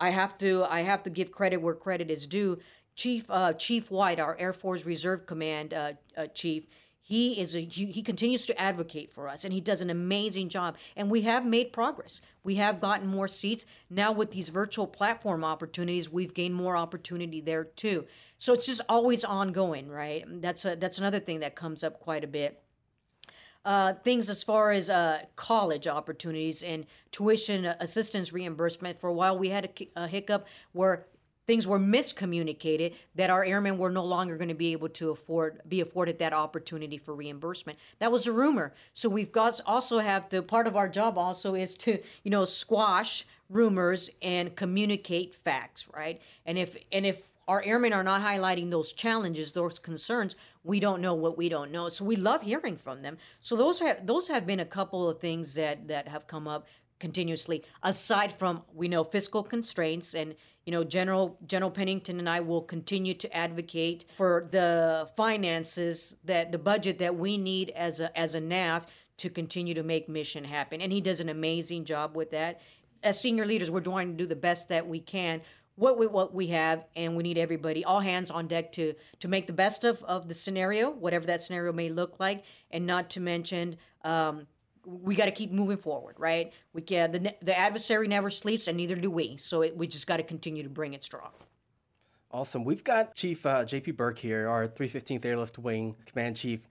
I 0.00 0.10
have 0.10 0.38
to 0.38 0.64
I 0.64 0.82
have 0.82 1.02
to 1.02 1.10
give 1.10 1.32
credit 1.32 1.56
where 1.56 1.74
credit 1.74 2.10
is 2.10 2.26
due. 2.26 2.58
Chief 2.94 3.24
uh, 3.28 3.52
Chief 3.54 3.90
White, 3.90 4.20
our 4.20 4.36
Air 4.38 4.52
Force 4.52 4.84
Reserve 4.84 5.26
Command 5.26 5.74
uh, 5.74 5.92
uh, 6.16 6.26
chief, 6.28 6.68
he 7.10 7.40
is 7.40 7.56
a 7.56 7.60
he, 7.60 7.86
he 7.86 8.02
continues 8.02 8.46
to 8.46 8.60
advocate 8.60 9.12
for 9.12 9.28
us 9.28 9.42
and 9.42 9.52
he 9.52 9.60
does 9.60 9.80
an 9.80 9.90
amazing 9.90 10.48
job. 10.48 10.76
And 10.94 11.10
we 11.10 11.22
have 11.22 11.44
made 11.44 11.72
progress. 11.72 12.20
We 12.44 12.54
have 12.54 12.78
gotten 12.80 13.08
more 13.08 13.26
seats. 13.26 13.66
Now 13.90 14.12
with 14.12 14.30
these 14.30 14.48
virtual 14.48 14.86
platform 14.86 15.42
opportunities 15.42 16.08
we've 16.08 16.32
gained 16.32 16.54
more 16.54 16.76
opportunity 16.76 17.40
there 17.40 17.64
too. 17.64 18.06
So 18.38 18.52
it's 18.52 18.66
just 18.66 18.82
always 18.88 19.24
ongoing 19.24 19.88
right? 19.88 20.24
That's 20.40 20.64
a 20.64 20.76
that's 20.76 20.98
another 20.98 21.18
thing 21.18 21.40
that 21.40 21.56
comes 21.56 21.82
up 21.82 21.98
quite 21.98 22.22
a 22.22 22.28
bit. 22.28 22.62
Uh, 23.64 23.94
things 24.04 24.30
as 24.30 24.44
far 24.44 24.70
as 24.70 24.88
uh, 24.88 25.18
college 25.34 25.88
opportunities 25.88 26.62
and 26.62 26.86
tuition 27.10 27.66
assistance 27.66 28.32
reimbursement. 28.32 28.98
For 29.00 29.10
a 29.10 29.12
while, 29.12 29.36
we 29.36 29.50
had 29.50 29.66
a, 29.66 30.04
a, 30.04 30.06
hiccup 30.06 30.46
where 30.72 31.08
things 31.50 31.66
were 31.66 31.80
miscommunicated 31.80 32.94
that 33.16 33.28
our 33.28 33.42
airmen 33.42 33.76
were 33.76 33.90
no 33.90 34.04
longer 34.04 34.36
going 34.36 34.46
to 34.46 34.54
be 34.54 34.70
able 34.70 34.88
to 34.88 35.10
afford 35.10 35.60
be 35.68 35.80
afforded 35.80 36.16
that 36.16 36.32
opportunity 36.32 36.96
for 36.96 37.12
reimbursement. 37.12 37.76
That 37.98 38.12
was 38.12 38.28
a 38.28 38.32
rumor. 38.32 38.72
So 38.94 39.08
we've 39.08 39.32
got 39.32 39.60
also 39.66 39.98
have 39.98 40.28
the 40.28 40.42
part 40.42 40.68
of 40.68 40.76
our 40.76 40.88
job 40.88 41.18
also 41.18 41.56
is 41.56 41.74
to 41.78 41.98
you 42.22 42.30
know 42.30 42.44
squash 42.44 43.26
rumors 43.48 44.10
and 44.22 44.54
communicate 44.54 45.34
facts, 45.34 45.88
right? 45.92 46.22
And 46.46 46.56
if 46.56 46.76
and 46.92 47.04
if 47.04 47.26
our 47.48 47.64
airmen 47.64 47.92
are 47.92 48.04
not 48.04 48.22
highlighting 48.22 48.70
those 48.70 48.92
challenges, 48.92 49.50
those 49.50 49.80
concerns, 49.80 50.36
we 50.62 50.78
don't 50.78 51.02
know 51.02 51.14
what 51.14 51.36
we 51.36 51.48
don't 51.48 51.72
know. 51.72 51.88
So 51.88 52.04
we 52.04 52.14
love 52.14 52.42
hearing 52.42 52.76
from 52.76 53.02
them. 53.02 53.18
So 53.40 53.56
those 53.56 53.80
have 53.80 54.06
those 54.06 54.28
have 54.28 54.46
been 54.46 54.60
a 54.60 54.64
couple 54.78 55.08
of 55.08 55.18
things 55.18 55.54
that 55.54 55.88
that 55.88 56.06
have 56.06 56.28
come 56.28 56.46
up 56.46 56.68
continuously. 57.00 57.64
Aside 57.82 58.30
from 58.30 58.62
we 58.72 58.86
know 58.86 59.02
fiscal 59.02 59.42
constraints 59.42 60.14
and 60.14 60.36
you 60.70 60.76
know 60.76 60.84
General 60.84 61.36
General 61.48 61.72
Pennington 61.72 62.20
and 62.20 62.28
I 62.28 62.38
will 62.38 62.62
continue 62.62 63.12
to 63.14 63.36
advocate 63.36 64.04
for 64.16 64.46
the 64.52 65.10
finances 65.16 66.14
that 66.22 66.52
the 66.52 66.58
budget 66.58 67.00
that 67.00 67.16
we 67.16 67.38
need 67.38 67.70
as 67.70 67.98
a 67.98 68.16
as 68.16 68.36
a 68.36 68.40
NAF 68.40 68.84
to 69.16 69.28
continue 69.28 69.74
to 69.74 69.82
make 69.82 70.08
mission 70.08 70.44
happen. 70.44 70.80
And 70.80 70.92
he 70.92 71.00
does 71.00 71.18
an 71.18 71.28
amazing 71.28 71.86
job 71.86 72.14
with 72.14 72.30
that. 72.30 72.60
As 73.02 73.18
senior 73.18 73.46
leaders, 73.46 73.68
we're 73.68 73.80
trying 73.80 74.12
to 74.12 74.16
do 74.16 74.26
the 74.26 74.36
best 74.36 74.68
that 74.68 74.86
we 74.86 75.00
can 75.00 75.42
what 75.74 75.98
we 75.98 76.06
what 76.06 76.32
we 76.32 76.46
have 76.48 76.84
and 76.94 77.16
we 77.16 77.24
need 77.24 77.38
everybody 77.38 77.84
all 77.84 78.00
hands 78.00 78.30
on 78.30 78.46
deck 78.46 78.70
to 78.70 78.94
to 79.18 79.26
make 79.26 79.48
the 79.48 79.52
best 79.52 79.82
of 79.82 80.04
of 80.04 80.28
the 80.28 80.34
scenario 80.34 80.90
whatever 80.90 81.26
that 81.26 81.40
scenario 81.42 81.72
may 81.72 81.88
look 81.88 82.20
like 82.20 82.44
and 82.70 82.86
not 82.86 83.08
to 83.08 83.18
mention 83.18 83.76
um, 84.04 84.46
we 84.84 85.14
got 85.14 85.26
to 85.26 85.30
keep 85.30 85.52
moving 85.52 85.76
forward 85.76 86.14
right? 86.18 86.52
We 86.72 86.82
can 86.82 87.12
the 87.12 87.34
the 87.42 87.58
adversary 87.58 88.08
never 88.08 88.30
sleeps 88.30 88.68
and 88.68 88.76
neither 88.76 88.96
do 88.96 89.10
we 89.10 89.36
so 89.36 89.62
it, 89.62 89.76
we 89.76 89.86
just 89.86 90.06
got 90.06 90.18
to 90.18 90.22
continue 90.22 90.62
to 90.62 90.68
bring 90.68 90.94
it 90.94 91.04
strong. 91.04 91.30
Awesome. 92.32 92.64
We've 92.64 92.84
got 92.84 93.14
chief 93.14 93.44
uh, 93.46 93.64
jp 93.64 93.96
burke 93.96 94.18
here 94.18 94.48
our 94.48 94.68
315th 94.68 95.24
airlift 95.24 95.58
wing 95.58 95.96
command 96.06 96.36
chief. 96.36 96.66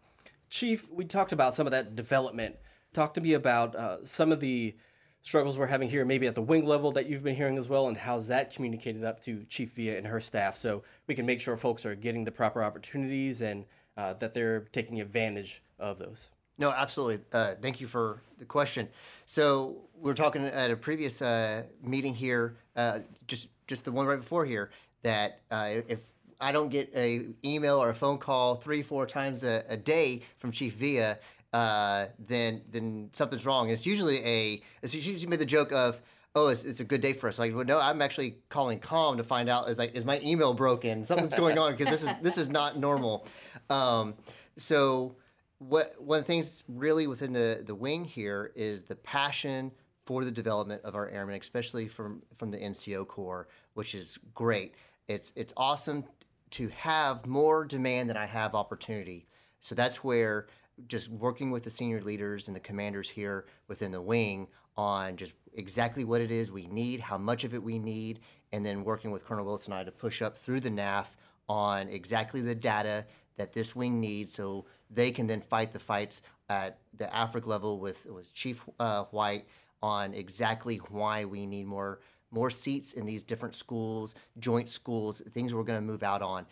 Chief 0.50 0.90
we 0.92 1.06
talked 1.06 1.32
about 1.32 1.56
some 1.56 1.68
of 1.68 1.72
that 1.72 1.96
development. 1.96 2.56
Talk 2.94 3.14
to 3.16 3.22
me 3.22 3.34
about 3.34 3.76
uh, 3.76 4.06
some 4.06 4.32
of 4.32 4.40
the 4.40 4.76
struggles 5.22 5.58
we're 5.58 5.68
having 5.68 5.90
here, 5.90 6.06
maybe 6.06 6.28
at 6.28 6.36
the 6.36 6.42
wing 6.42 6.66
level 6.66 6.92
that 6.94 7.08
you've 7.08 7.24
been 7.24 7.36
hearing 7.36 7.58
as 7.58 7.68
well, 7.68 7.88
and 7.88 7.98
how's 7.98 8.28
that 8.28 8.54
communicated 8.54 9.04
up 9.04 9.22
to 9.24 9.44
Chief 9.46 9.74
Villa 9.74 9.98
and 9.98 10.08
her 10.08 10.20
staff 10.20 10.58
so 10.58 10.84
we 11.08 11.16
can 11.16 11.26
make 11.26 11.42
sure 11.42 11.58
folks 11.58 11.86
are 11.86 11.96
getting 11.96 12.24
the 12.24 12.32
proper 12.32 12.64
opportunities 12.64 13.42
and 13.42 13.66
uh, 13.98 14.14
that 14.14 14.34
they're 14.34 14.62
taking 14.72 15.02
advantage 15.02 15.62
of 15.78 16.00
those. 16.00 16.28
No, 16.60 16.72
absolutely. 16.72 17.24
Uh, 17.32 17.56
thank 17.62 17.80
you 17.80 17.88
for 17.88 18.22
the 18.38 18.46
question. 18.46 18.90
So 19.26 19.78
we 19.96 20.12
were 20.12 20.14
talking 20.14 20.46
at 20.46 20.70
a 20.70 20.76
previous 20.76 21.22
uh, 21.22 21.64
meeting 21.82 22.14
here, 22.14 22.58
uh, 22.76 23.00
just 23.28 23.50
just 23.68 23.86
the 23.86 23.92
one 23.92 24.06
right 24.06 24.20
before 24.20 24.46
here, 24.46 24.72
that 25.04 25.42
uh, 25.50 25.70
if 25.88 26.02
I 26.42 26.52
don't 26.52 26.70
get 26.70 26.92
a 26.96 27.28
email 27.46 27.82
or 27.82 27.90
a 27.90 27.96
phone 27.96 28.18
call 28.18 28.56
three, 28.56 28.84
four 28.84 29.06
times 29.06 29.44
a, 29.46 29.64
a 29.70 29.78
day 29.78 30.24
from 30.38 30.52
Chief 30.52 30.74
Villa, 30.74 31.18
uh, 31.54 32.08
then 32.28 32.62
then 32.70 33.10
something's 33.14 33.46
wrong. 33.46 33.68
And 33.68 33.74
it's 33.74 33.86
usually 33.86 34.18
a 34.26 34.62
usually 34.84 35.28
made 35.28 35.40
the 35.40 35.46
joke 35.46 35.72
of 35.72 36.02
oh 36.36 36.50
it's, 36.50 36.66
it's 36.66 36.82
a 36.82 36.86
good 36.86 37.00
day 37.00 37.14
for 37.14 37.30
us. 37.30 37.40
Like 37.40 37.56
well, 37.56 37.64
no, 37.64 37.80
I'm 37.80 38.02
actually 38.02 38.36
calling 38.50 38.80
calm 38.80 39.16
to 39.16 39.24
find 39.24 39.48
out 39.48 39.70
is 39.70 39.80
like 39.80 39.96
is 39.96 40.04
my 40.04 40.20
email 40.20 40.54
broken? 40.54 41.06
Something's 41.06 41.34
going 41.34 41.58
on 41.58 41.72
because 41.72 41.88
this 41.88 42.04
is 42.04 42.14
this 42.22 42.38
is 42.38 42.50
not 42.50 42.78
normal. 42.78 43.26
Um, 43.70 44.16
so 44.58 45.16
what 45.60 45.96
one 46.00 46.20
of 46.20 46.24
the 46.24 46.28
things 46.28 46.64
really 46.68 47.06
within 47.06 47.34
the 47.34 47.62
the 47.66 47.76
wing 47.76 48.06
here 48.06 48.52
is 48.56 48.84
the 48.84 48.96
passion 48.96 49.72
for 50.06 50.24
the 50.24 50.32
development 50.32 50.82
of 50.84 50.96
our 50.96 51.08
airmen, 51.10 51.40
especially 51.40 51.88
from 51.88 52.24
from 52.38 52.50
the 52.50 52.58
NCO 52.58 53.08
Corps, 53.08 53.48
which 53.74 53.94
is 53.94 54.18
great. 54.34 54.74
It's 55.08 55.32
it's 55.36 55.54
awesome 55.56 56.06
to 56.52 56.70
have 56.70 57.26
more 57.28 57.66
demand 57.66 58.10
than 58.10 58.18
I 58.18 58.26
have 58.26 58.56
opportunity. 58.56 59.28
So 59.60 59.76
that's 59.76 60.04
where 60.04 60.48
just 60.88 61.10
working 61.12 61.52
with 61.52 61.64
the 61.64 61.70
senior 61.70 62.02
leaders 62.02 62.48
and 62.48 62.56
the 62.56 62.62
commanders 62.62 63.10
here 63.10 63.46
within 63.68 63.92
the 63.92 64.02
wing 64.02 64.48
on 64.78 65.18
just 65.18 65.34
exactly 65.54 66.06
what 66.06 66.22
it 66.22 66.32
is 66.32 66.52
we 66.52 66.68
need, 66.68 67.02
how 67.02 67.18
much 67.18 67.44
of 67.44 67.54
it 67.54 67.62
we 67.62 67.78
need, 67.78 68.22
and 68.54 68.66
then 68.66 68.86
working 68.86 69.12
with 69.12 69.26
Colonel 69.26 69.46
Wilson 69.46 69.74
and 69.74 69.82
I 69.82 69.84
to 69.84 69.92
push 69.92 70.22
up 70.22 70.38
through 70.38 70.62
the 70.62 70.70
NAF 70.70 71.08
on 71.50 71.90
exactly 71.90 72.42
the 72.42 72.56
data 72.56 73.06
that 73.36 73.54
this 73.54 73.76
wing 73.76 74.00
needs 74.00 74.34
so 74.34 74.66
they 74.90 75.12
can 75.12 75.28
then 75.28 75.42
fight 75.42 75.72
the 75.72 75.80
fights 75.80 76.22
at 76.50 76.80
the 76.98 77.06
AFRC 77.06 77.46
level 77.46 77.80
with, 77.80 78.06
with 78.08 78.34
Chief 78.34 78.62
uh, 78.80 79.04
White 79.06 79.46
on 79.82 80.14
exactly 80.14 80.78
why 80.78 81.26
we 81.26 81.46
need 81.46 81.66
more 81.66 82.00
more 82.32 82.52
seats 82.52 82.94
in 82.94 83.08
these 83.08 83.24
different 83.24 83.56
schools, 83.56 84.14
joint 84.38 84.70
schools, 84.70 85.20
things 85.32 85.54
we're 85.54 85.64
going 85.64 85.80
to 85.80 85.86
move 85.86 86.04
out 86.04 86.22
on. 86.22 86.46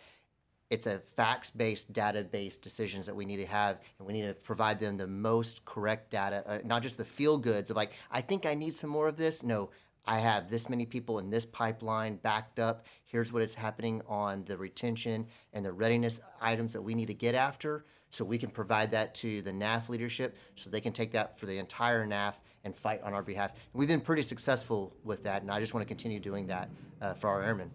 It's 0.70 0.86
a 0.86 0.98
facts 1.16 1.50
based, 1.50 1.92
data 1.92 2.24
based 2.24 2.62
decisions 2.62 3.06
that 3.06 3.14
we 3.14 3.24
need 3.24 3.36
to 3.36 3.46
have, 3.46 3.78
and 3.98 4.06
we 4.06 4.12
need 4.12 4.26
to 4.26 4.34
provide 4.34 4.80
them 4.80 4.96
the 4.96 5.06
most 5.06 5.64
correct 5.64 6.10
data, 6.10 6.42
uh, 6.46 6.58
not 6.64 6.82
just 6.82 6.98
the 6.98 7.04
feel 7.04 7.38
goods 7.38 7.70
of 7.70 7.76
like, 7.76 7.92
I 8.10 8.20
think 8.20 8.44
I 8.44 8.54
need 8.54 8.74
some 8.74 8.90
more 8.90 9.08
of 9.08 9.16
this. 9.16 9.42
No, 9.42 9.70
I 10.04 10.18
have 10.18 10.50
this 10.50 10.68
many 10.68 10.84
people 10.84 11.20
in 11.20 11.30
this 11.30 11.46
pipeline 11.46 12.16
backed 12.16 12.58
up. 12.58 12.84
Here's 13.04 13.32
what 13.32 13.42
is 13.42 13.54
happening 13.54 14.02
on 14.08 14.44
the 14.44 14.56
retention 14.56 15.26
and 15.52 15.64
the 15.64 15.72
readiness 15.72 16.20
items 16.40 16.72
that 16.72 16.82
we 16.82 16.94
need 16.94 17.06
to 17.06 17.14
get 17.14 17.34
after 17.34 17.84
so 18.10 18.24
we 18.24 18.38
can 18.38 18.50
provide 18.50 18.90
that 18.92 19.14
to 19.16 19.42
the 19.42 19.50
NAF 19.50 19.88
leadership 19.88 20.36
so 20.54 20.70
they 20.70 20.80
can 20.80 20.92
take 20.92 21.10
that 21.12 21.38
for 21.38 21.46
the 21.46 21.58
entire 21.58 22.06
NAF 22.06 22.34
and 22.64 22.76
fight 22.76 23.02
on 23.02 23.14
our 23.14 23.22
behalf. 23.22 23.50
And 23.50 23.78
we've 23.80 23.88
been 23.88 24.00
pretty 24.00 24.22
successful 24.22 24.94
with 25.04 25.22
that, 25.24 25.42
and 25.42 25.50
I 25.50 25.60
just 25.60 25.74
want 25.74 25.86
to 25.86 25.88
continue 25.88 26.20
doing 26.20 26.46
that 26.48 26.70
uh, 27.00 27.14
for 27.14 27.28
our 27.28 27.42
airmen. 27.42 27.70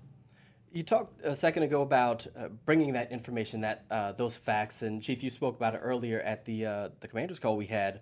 You 0.71 0.81
talked 0.81 1.23
a 1.23 1.35
second 1.35 1.63
ago 1.63 1.83
about 1.83 2.25
uh, 2.35 2.47
bringing 2.65 2.93
that 2.93 3.11
information, 3.11 3.61
that 3.61 3.85
uh, 3.91 4.13
those 4.13 4.37
facts, 4.37 4.81
and 4.81 5.03
Chief, 5.03 5.21
you 5.21 5.29
spoke 5.29 5.55
about 5.55 5.75
it 5.75 5.81
earlier 5.83 6.19
at 6.21 6.45
the 6.45 6.65
uh, 6.65 6.89
the 6.99 7.07
commanders 7.07 7.37
call 7.37 7.55
we 7.55 7.67
had. 7.67 8.01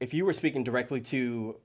If 0.00 0.12
you 0.12 0.24
were 0.24 0.32
speaking 0.32 0.64
directly 0.64 1.00
to 1.02 1.60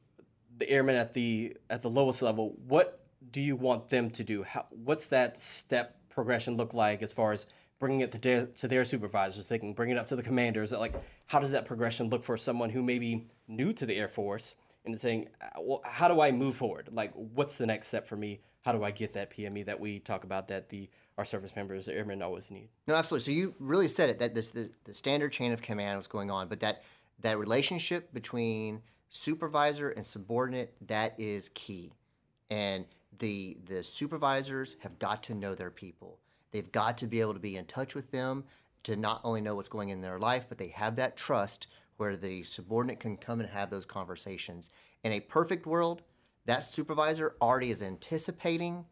the 0.57 0.69
airmen 0.69 0.95
at 0.95 1.15
the 1.15 1.57
at 1.72 1.81
the 1.81 1.89
lowest 1.89 2.22
level, 2.22 2.55
what 2.67 3.00
do 3.31 3.41
you 3.41 3.55
want 3.55 3.89
them 3.89 4.12
to 4.12 4.24
do? 4.24 4.43
How, 4.43 4.67
what's 4.69 5.07
that 5.07 5.41
step 5.41 5.98
progression 6.10 6.55
look 6.55 6.75
like 6.75 7.01
as 7.01 7.12
far 7.12 7.31
as 7.34 7.48
bringing 7.79 8.01
it 8.01 8.12
to 8.13 8.17
their, 8.17 8.46
to 8.48 8.67
their 8.67 8.86
supervisors? 8.86 9.48
They 9.48 9.60
can 9.60 9.74
bring 9.74 9.89
it 9.89 9.98
up 9.98 10.08
to 10.08 10.15
the 10.15 10.24
commanders. 10.24 10.72
Like, 10.72 10.96
how 11.27 11.39
does 11.39 11.51
that 11.51 11.65
progression 11.65 12.10
look 12.10 12.24
for 12.24 12.38
someone 12.38 12.70
who 12.70 12.84
may 12.84 13.00
be 13.00 13.27
new 13.48 13.74
to 13.74 13.86
the 13.86 13.96
Air 13.96 14.08
Force 14.08 14.55
and 14.86 15.00
saying, 15.00 15.29
uh, 15.41 15.62
well, 15.62 15.82
how 15.86 16.08
do 16.08 16.22
I 16.22 16.32
move 16.32 16.55
forward? 16.55 16.89
Like, 16.91 17.13
what's 17.13 17.55
the 17.55 17.65
next 17.65 17.88
step 17.88 18.05
for 18.08 18.15
me? 18.15 18.41
How 18.62 18.72
do 18.72 18.84
I 18.84 18.91
get 18.91 19.13
that 19.13 19.32
PME 19.32 19.65
that 19.65 19.79
we 19.79 20.00
talk 20.00 20.24
about 20.24 20.48
that 20.48 20.70
the 20.70 20.89
our 21.17 21.24
service 21.24 21.55
members, 21.55 21.86
the 21.86 21.94
airmen, 21.94 22.22
always 22.22 22.51
need? 22.51 22.70
No, 22.88 22.96
absolutely. 22.96 23.24
So 23.24 23.38
you 23.38 23.53
really 23.60 23.88
said 23.88 24.10
it 24.10 24.20
that 24.20 24.36
this 24.36 24.51
the, 24.51 24.70
the 24.84 24.94
standard 24.94 25.32
chain 25.32 25.51
of 25.51 25.62
command 25.62 25.98
was 25.98 26.08
going 26.08 26.32
on, 26.32 26.48
but 26.48 26.60
that 26.62 26.82
that 27.22 27.38
relationship 27.38 28.13
between 28.13 28.82
supervisor 29.10 29.91
and 29.91 30.05
subordinate 30.05 30.75
that 30.88 31.17
is 31.17 31.50
key 31.53 31.94
and 32.50 32.86
the 33.20 33.58
the 33.65 33.84
supervisors 33.84 34.75
have 34.79 35.00
got 35.00 35.24
to 35.24 35.34
know 35.34 35.55
their 35.55 35.72
people 35.72 36.20
they've 36.56 36.72
got 36.72 36.98
to 36.98 37.08
be 37.08 37.22
able 37.22 37.34
to 37.34 37.40
be 37.40 37.58
in 37.58 37.66
touch 37.66 37.96
with 37.96 38.12
them 38.12 38.44
to 38.84 38.96
not 38.96 39.22
only 39.24 39.42
know 39.42 39.56
what's 39.56 39.70
going 39.70 39.90
in 39.90 40.02
their 40.02 40.20
life 40.20 40.46
but 40.48 40.58
they 40.58 40.70
have 40.70 40.96
that 40.96 41.18
trust 41.18 41.68
where 41.98 42.16
the 42.16 42.44
subordinate 42.44 43.00
can 43.00 43.18
come 43.18 43.40
and 43.40 43.50
have 43.50 43.70
those 43.70 43.86
conversations 43.86 44.70
in 45.04 45.12
a 45.12 45.20
perfect 45.20 45.66
world 45.66 46.02
that 46.46 46.64
supervisor 46.64 47.36
already 47.42 47.72
is 47.72 47.82
anticipating 47.82 48.86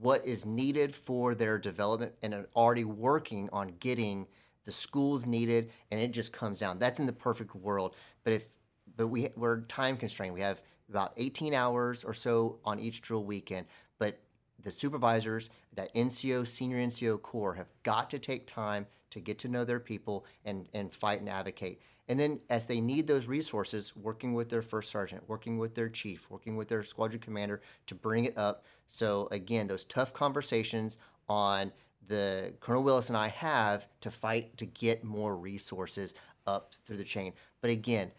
what 0.00 0.24
is 0.24 0.46
needed 0.46 0.94
for 0.94 1.34
their 1.34 1.58
development 1.58 2.12
and 2.22 2.46
already 2.56 2.84
working 2.84 3.48
on 3.52 3.74
getting 3.78 4.26
the 4.64 4.72
schools 4.72 5.26
needed 5.26 5.70
and 5.90 6.00
it 6.00 6.10
just 6.10 6.32
comes 6.32 6.58
down 6.58 6.78
that's 6.78 6.98
in 6.98 7.06
the 7.06 7.12
perfect 7.12 7.54
world 7.54 7.94
but 8.24 8.32
if 8.32 8.46
but 8.96 9.08
we 9.08 9.28
we're 9.36 9.62
time 9.62 9.96
constrained. 9.96 10.34
We 10.34 10.40
have 10.40 10.60
about 10.88 11.12
18 11.16 11.54
hours 11.54 12.04
or 12.04 12.14
so 12.14 12.58
on 12.64 12.78
each 12.78 13.02
drill 13.02 13.24
weekend. 13.24 13.66
The 14.62 14.70
supervisors, 14.70 15.50
that 15.74 15.94
NCO, 15.94 16.46
senior 16.46 16.78
NCO 16.78 17.20
Corps, 17.20 17.54
have 17.54 17.68
got 17.82 18.08
to 18.10 18.18
take 18.18 18.46
time 18.46 18.86
to 19.10 19.20
get 19.20 19.38
to 19.40 19.48
know 19.48 19.64
their 19.64 19.80
people 19.80 20.24
and, 20.44 20.68
and 20.72 20.92
fight 20.92 21.20
and 21.20 21.28
advocate. 21.28 21.80
And 22.08 22.20
then, 22.20 22.40
as 22.50 22.66
they 22.66 22.80
need 22.80 23.06
those 23.06 23.28
resources, 23.28 23.96
working 23.96 24.34
with 24.34 24.50
their 24.50 24.62
first 24.62 24.90
sergeant, 24.90 25.22
working 25.26 25.58
with 25.58 25.74
their 25.74 25.88
chief, 25.88 26.28
working 26.28 26.56
with 26.56 26.68
their 26.68 26.82
squadron 26.82 27.20
commander 27.20 27.62
to 27.86 27.94
bring 27.94 28.24
it 28.26 28.36
up. 28.36 28.64
So, 28.88 29.28
again, 29.30 29.66
those 29.66 29.84
tough 29.84 30.12
conversations 30.12 30.98
on 31.28 31.72
the 32.06 32.52
Colonel 32.60 32.82
Willis 32.82 33.08
and 33.08 33.16
I 33.16 33.28
have 33.28 33.88
to 34.00 34.10
fight 34.10 34.56
to 34.58 34.66
get 34.66 35.04
more 35.04 35.36
resources 35.36 36.14
up 36.46 36.74
through 36.84 36.98
the 36.98 37.04
chain. 37.04 37.32
But 37.60 37.70
again, 37.70 38.10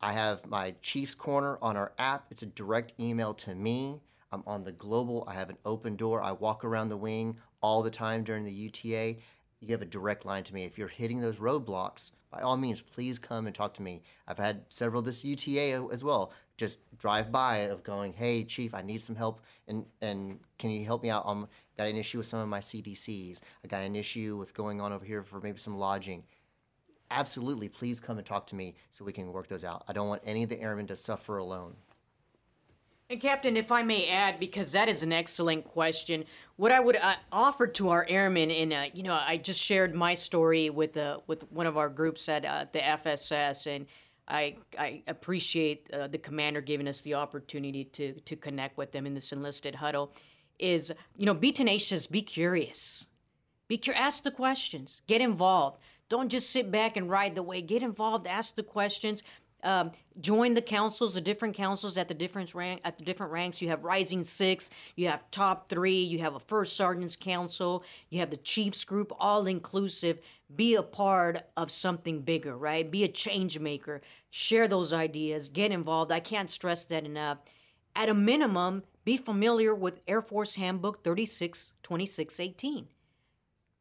I 0.00 0.12
have 0.12 0.44
my 0.46 0.74
Chiefs 0.82 1.14
Corner 1.14 1.58
on 1.62 1.76
our 1.76 1.92
app. 1.98 2.26
It's 2.30 2.42
a 2.42 2.46
direct 2.46 2.92
email 3.00 3.34
to 3.34 3.54
me. 3.54 4.02
I'm 4.32 4.42
on 4.46 4.64
the 4.64 4.72
global. 4.72 5.24
I 5.28 5.34
have 5.34 5.50
an 5.50 5.58
open 5.64 5.94
door. 5.96 6.22
I 6.22 6.32
walk 6.32 6.64
around 6.64 6.88
the 6.88 6.96
wing 6.96 7.36
all 7.62 7.82
the 7.82 7.90
time 7.90 8.24
during 8.24 8.44
the 8.44 8.52
UTA. 8.52 9.16
You 9.60 9.68
have 9.68 9.82
a 9.82 9.86
direct 9.86 10.24
line 10.24 10.42
to 10.44 10.54
me. 10.54 10.64
If 10.64 10.78
you're 10.78 10.88
hitting 10.88 11.20
those 11.20 11.38
roadblocks, 11.38 12.10
by 12.30 12.40
all 12.40 12.56
means, 12.56 12.80
please 12.80 13.18
come 13.18 13.46
and 13.46 13.54
talk 13.54 13.74
to 13.74 13.82
me. 13.82 14.02
I've 14.26 14.38
had 14.38 14.62
several 14.70 15.02
this 15.02 15.24
UTA 15.24 15.86
as 15.92 16.02
well. 16.02 16.32
Just 16.56 16.80
drive 16.98 17.30
by 17.30 17.58
of 17.58 17.84
going, 17.84 18.14
hey, 18.14 18.42
Chief, 18.44 18.74
I 18.74 18.82
need 18.82 19.02
some 19.02 19.16
help, 19.16 19.40
and 19.68 19.84
and 20.00 20.38
can 20.58 20.70
you 20.70 20.84
help 20.84 21.02
me 21.02 21.10
out? 21.10 21.24
I'm 21.26 21.46
got 21.76 21.88
an 21.88 21.96
issue 21.96 22.18
with 22.18 22.26
some 22.26 22.40
of 22.40 22.48
my 22.48 22.60
CDCs. 22.60 23.40
I 23.64 23.68
got 23.68 23.82
an 23.82 23.96
issue 23.96 24.36
with 24.36 24.54
going 24.54 24.80
on 24.80 24.92
over 24.92 25.04
here 25.04 25.22
for 25.22 25.40
maybe 25.40 25.58
some 25.58 25.78
lodging 25.78 26.24
absolutely, 27.12 27.68
please 27.68 28.00
come 28.00 28.18
and 28.18 28.26
talk 28.26 28.46
to 28.48 28.54
me 28.54 28.74
so 28.90 29.04
we 29.04 29.12
can 29.12 29.32
work 29.32 29.48
those 29.48 29.64
out. 29.64 29.84
I 29.86 29.92
don't 29.92 30.08
want 30.08 30.22
any 30.24 30.42
of 30.42 30.48
the 30.48 30.60
airmen 30.60 30.86
to 30.88 30.96
suffer 30.96 31.36
alone. 31.36 31.76
And 33.12 33.20
Captain, 33.20 33.58
if 33.58 33.70
I 33.70 33.82
may 33.82 34.08
add, 34.08 34.40
because 34.40 34.72
that 34.72 34.88
is 34.88 35.02
an 35.02 35.12
excellent 35.12 35.64
question, 35.66 36.24
what 36.56 36.72
I 36.72 36.80
would 36.80 36.96
uh, 36.96 37.16
offer 37.30 37.66
to 37.66 37.90
our 37.90 38.06
airmen, 38.08 38.50
and 38.50 38.72
uh, 38.72 38.84
you 38.94 39.02
know, 39.02 39.12
I 39.12 39.36
just 39.36 39.60
shared 39.60 39.94
my 39.94 40.14
story 40.14 40.70
with 40.70 40.96
uh, 40.96 41.18
with 41.26 41.42
one 41.52 41.66
of 41.66 41.76
our 41.76 41.90
groups 41.90 42.26
at 42.30 42.46
uh, 42.46 42.64
the 42.72 42.78
FSS, 42.78 43.66
and 43.66 43.84
I 44.26 44.56
I 44.78 45.02
appreciate 45.08 45.90
uh, 45.92 46.06
the 46.06 46.16
commander 46.16 46.62
giving 46.62 46.88
us 46.88 47.02
the 47.02 47.12
opportunity 47.12 47.84
to 47.84 48.14
to 48.14 48.34
connect 48.34 48.78
with 48.78 48.92
them 48.92 49.04
in 49.04 49.12
this 49.12 49.30
enlisted 49.30 49.74
huddle. 49.74 50.10
Is 50.58 50.90
you 51.18 51.26
know, 51.26 51.34
be 51.34 51.52
tenacious, 51.52 52.06
be 52.06 52.22
curious, 52.22 53.08
be 53.68 53.76
curious, 53.76 54.02
ask 54.02 54.24
the 54.24 54.30
questions, 54.30 55.02
get 55.06 55.20
involved. 55.20 55.82
Don't 56.08 56.30
just 56.30 56.50
sit 56.50 56.70
back 56.70 56.96
and 56.96 57.08
ride 57.08 57.34
the 57.34 57.42
wave. 57.42 57.66
Get 57.66 57.82
involved, 57.82 58.26
ask 58.26 58.54
the 58.54 58.62
questions. 58.62 59.22
Um, 59.64 59.92
join 60.20 60.54
the 60.54 60.62
councils, 60.62 61.14
the 61.14 61.20
different 61.20 61.54
councils 61.54 61.96
at 61.96 62.08
the 62.08 62.14
different 62.14 62.54
rank 62.54 62.80
at 62.84 62.98
the 62.98 63.04
different 63.04 63.32
ranks. 63.32 63.62
You 63.62 63.68
have 63.68 63.84
Rising 63.84 64.24
Six, 64.24 64.70
you 64.96 65.08
have 65.08 65.30
Top 65.30 65.68
Three, 65.68 66.02
you 66.02 66.18
have 66.18 66.34
a 66.34 66.40
First 66.40 66.76
Sergeants 66.76 67.16
Council, 67.16 67.84
you 68.10 68.20
have 68.20 68.30
the 68.30 68.36
Chiefs 68.36 68.84
Group, 68.84 69.12
all 69.18 69.46
inclusive. 69.46 70.18
Be 70.54 70.74
a 70.74 70.82
part 70.82 71.38
of 71.56 71.70
something 71.70 72.20
bigger, 72.22 72.56
right? 72.56 72.90
Be 72.90 73.04
a 73.04 73.08
change 73.08 73.58
maker. 73.58 74.02
Share 74.30 74.68
those 74.68 74.92
ideas. 74.92 75.48
Get 75.48 75.72
involved. 75.72 76.12
I 76.12 76.20
can't 76.20 76.50
stress 76.50 76.84
that 76.86 77.04
enough. 77.04 77.38
At 77.94 78.08
a 78.08 78.14
minimum, 78.14 78.82
be 79.04 79.16
familiar 79.16 79.74
with 79.74 80.00
Air 80.06 80.22
Force 80.22 80.54
Handbook 80.54 81.02
36 81.02 81.72
2618, 81.82 82.88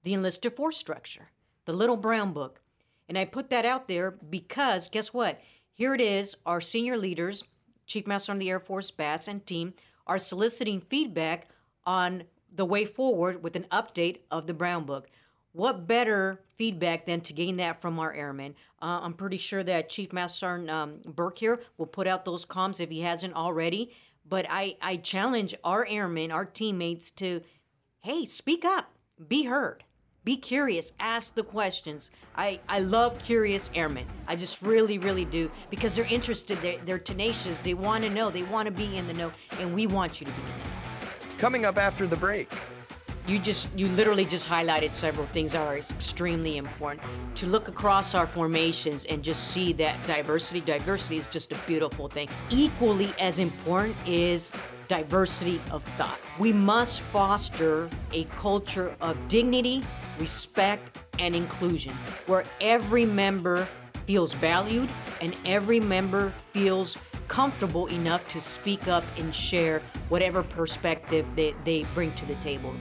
the 0.03 0.13
enlisted 0.13 0.55
force 0.55 0.77
structure 0.77 1.29
the 1.65 1.73
Little 1.73 1.97
Brown 1.97 2.33
Book. 2.33 2.61
And 3.07 3.17
I 3.17 3.25
put 3.25 3.49
that 3.49 3.65
out 3.65 3.87
there 3.87 4.11
because 4.11 4.89
guess 4.89 5.13
what? 5.13 5.41
Here 5.73 5.93
it 5.93 6.01
is. 6.01 6.35
Our 6.45 6.61
senior 6.61 6.97
leaders, 6.97 7.43
Chief 7.85 8.05
Master 8.05 8.33
of 8.33 8.39
the 8.39 8.49
Air 8.49 8.59
Force, 8.59 8.91
Bass, 8.91 9.27
and 9.27 9.45
team 9.45 9.73
are 10.05 10.17
soliciting 10.17 10.81
feedback 10.81 11.49
on 11.85 12.23
the 12.53 12.65
way 12.65 12.85
forward 12.85 13.41
with 13.43 13.55
an 13.55 13.65
update 13.71 14.19
of 14.29 14.47
the 14.47 14.53
Brown 14.53 14.85
Book. 14.85 15.07
What 15.53 15.87
better 15.87 16.41
feedback 16.57 17.05
than 17.05 17.21
to 17.21 17.33
gain 17.33 17.57
that 17.57 17.81
from 17.81 17.99
our 17.99 18.13
airmen? 18.13 18.55
Uh, 18.81 19.01
I'm 19.01 19.13
pretty 19.13 19.37
sure 19.37 19.63
that 19.63 19.89
Chief 19.89 20.13
Master 20.13 20.65
um, 20.69 20.99
Burke 21.05 21.39
here 21.39 21.61
will 21.77 21.87
put 21.87 22.07
out 22.07 22.23
those 22.23 22.45
comms 22.45 22.79
if 22.79 22.89
he 22.89 23.01
hasn't 23.01 23.35
already. 23.35 23.91
But 24.27 24.45
I, 24.49 24.77
I 24.81 24.97
challenge 24.97 25.55
our 25.63 25.85
airmen, 25.89 26.31
our 26.31 26.45
teammates 26.45 27.11
to, 27.11 27.41
hey, 28.01 28.25
speak 28.25 28.63
up, 28.63 28.93
be 29.27 29.43
heard. 29.43 29.83
Be 30.23 30.37
curious, 30.37 30.93
ask 30.99 31.33
the 31.33 31.41
questions. 31.41 32.11
I, 32.35 32.59
I 32.69 32.79
love 32.79 33.17
curious 33.23 33.71
airmen. 33.73 34.05
I 34.27 34.35
just 34.35 34.61
really, 34.61 34.99
really 34.99 35.25
do 35.25 35.49
because 35.71 35.95
they're 35.95 36.05
interested, 36.05 36.59
they're, 36.59 36.77
they're 36.85 36.99
tenacious, 36.99 37.57
they 37.57 37.73
want 37.73 38.03
to 38.03 38.09
know, 38.11 38.29
they 38.29 38.43
want 38.43 38.67
to 38.67 38.71
be 38.71 38.97
in 38.97 39.07
the 39.07 39.15
know, 39.15 39.31
and 39.59 39.73
we 39.73 39.87
want 39.87 40.21
you 40.21 40.27
to 40.27 40.31
be 40.31 40.41
in 40.41 40.47
the 40.47 40.69
know. 40.69 41.37
Coming 41.39 41.65
up 41.65 41.79
after 41.79 42.05
the 42.05 42.17
break. 42.17 42.51
you 43.27 43.39
just 43.39 43.75
you 43.75 43.87
literally 43.89 44.25
just 44.25 44.47
highlighted 44.47 44.93
several 44.93 45.25
things 45.27 45.53
that 45.53 45.65
are 45.65 45.77
extremely 45.77 46.57
important 46.57 47.03
to 47.35 47.47
look 47.47 47.67
across 47.67 48.13
our 48.13 48.27
formations 48.27 49.05
and 49.05 49.23
just 49.23 49.49
see 49.49 49.73
that 49.73 50.01
diversity 50.05 50.61
diversity 50.61 51.17
is 51.17 51.27
just 51.27 51.51
a 51.51 51.55
beautiful 51.67 52.07
thing 52.07 52.27
equally 52.49 53.11
as 53.19 53.39
important 53.39 53.95
is 54.07 54.51
diversity 54.91 55.61
of 55.71 55.81
thought 55.95 56.19
we 56.37 56.51
must 56.51 56.99
foster 57.13 57.89
a 58.11 58.25
culture 58.25 58.93
of 58.99 59.15
dignity 59.29 59.81
respect 60.19 60.99
and 61.17 61.33
inclusion 61.33 61.93
where 62.27 62.43
every 62.59 63.05
member 63.05 63.65
feels 64.05 64.33
valued 64.33 64.89
and 65.21 65.33
every 65.45 65.79
member 65.79 66.33
feels 66.51 66.97
comfortable 67.29 67.87
enough 67.87 68.27
to 68.27 68.41
speak 68.41 68.89
up 68.89 69.05
and 69.17 69.33
share 69.33 69.81
whatever 70.09 70.43
perspective 70.43 71.25
they, 71.37 71.55
they 71.63 71.85
bring 71.93 72.11
to 72.11 72.25
the 72.25 72.35
table. 72.35 72.75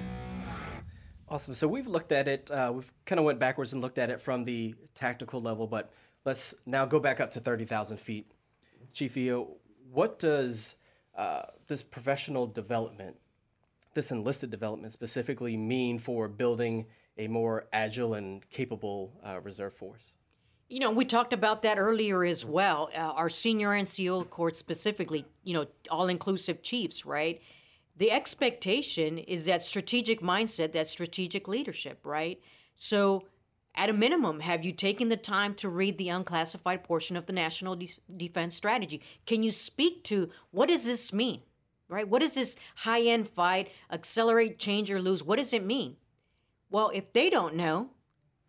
Awesome. 1.29 1.55
So 1.55 1.69
we've 1.69 1.87
looked 1.87 2.11
at 2.11 2.27
it. 2.27 2.51
Uh, 2.51 2.73
we've 2.75 2.93
kind 3.07 3.21
of 3.21 3.25
went 3.25 3.39
backwards 3.39 3.73
and 3.73 3.81
looked 3.81 3.99
at 3.99 4.11
it 4.11 4.21
from 4.21 4.43
the 4.43 4.75
tactical 4.97 5.41
level, 5.41 5.69
but 5.69 5.93
let's 6.25 6.55
now 6.67 6.87
go 6.87 6.99
back 6.99 7.21
up 7.21 7.31
to 7.35 7.41
thirty 7.41 7.65
thousand 7.65 7.99
feet. 7.99 8.33
Chief 8.93 9.17
EO, 9.17 9.59
what 9.93 10.19
does 10.19 10.75
uh, 11.17 11.43
this 11.67 11.83
professional 11.83 12.47
development, 12.47 13.17
this 13.95 14.11
enlisted 14.11 14.51
development 14.51 14.93
specifically, 14.93 15.57
mean 15.57 15.99
for 15.99 16.29
building 16.29 16.87
a 17.19 17.29
more 17.29 17.67
agile 17.73 18.15
and 18.15 18.49
capable 18.51 19.13
uh, 19.25 19.41
reserve 19.41 19.75
force? 19.75 20.13
You 20.69 20.79
know, 20.79 20.93
we 20.93 21.05
talked 21.05 21.33
about 21.33 21.63
that 21.63 21.79
earlier 21.79 22.25
as 22.25 22.45
well. 22.45 22.91
Uh, 22.95 23.01
our 23.01 23.29
senior 23.29 23.71
NCO 23.71 24.31
court 24.31 24.57
specifically, 24.57 25.25
you 25.43 25.53
know, 25.53 25.67
all 25.91 26.07
inclusive 26.07 26.63
chiefs, 26.63 27.05
right? 27.05 27.43
The 27.97 28.13
expectation 28.13 29.19
is 29.19 29.47
that 29.47 29.63
strategic 29.63 30.21
mindset, 30.21 30.73
that 30.73 30.87
strategic 30.87 31.49
leadership, 31.49 32.07
right? 32.07 32.41
So, 32.77 33.25
at 33.75 33.89
a 33.89 33.95
minimum, 33.95 34.41
have 34.41 34.65
you 34.65 34.73
taken 34.73 35.09
the 35.09 35.17
time 35.17 35.55
to 35.55 35.69
read 35.69 35.97
the 35.97 36.09
unclassified 36.09 36.85
portion 36.85 37.17
of 37.17 37.27
the 37.27 37.33
National 37.33 37.77
De- 37.77 37.97
Defense 38.17 38.55
Strategy? 38.55 39.01
Can 39.27 39.43
you 39.43 39.51
speak 39.51 40.05
to 40.05 40.31
what 40.51 40.69
does 40.69 40.85
this 40.85 41.13
mean, 41.13 41.43
right? 41.89 42.09
What 42.09 42.21
does 42.21 42.35
this 42.35 42.57
high 42.77 43.03
end 43.03 43.29
fight, 43.29 43.71
accelerate, 43.91 44.59
change, 44.59 44.91
or 44.91 45.01
lose? 45.01 45.23
What 45.23 45.39
does 45.39 45.53
it 45.53 45.65
mean? 45.65 45.97
Well, 46.71 46.91
if 46.95 47.13
they 47.13 47.31
don't 47.31 47.55
know, 47.55 47.91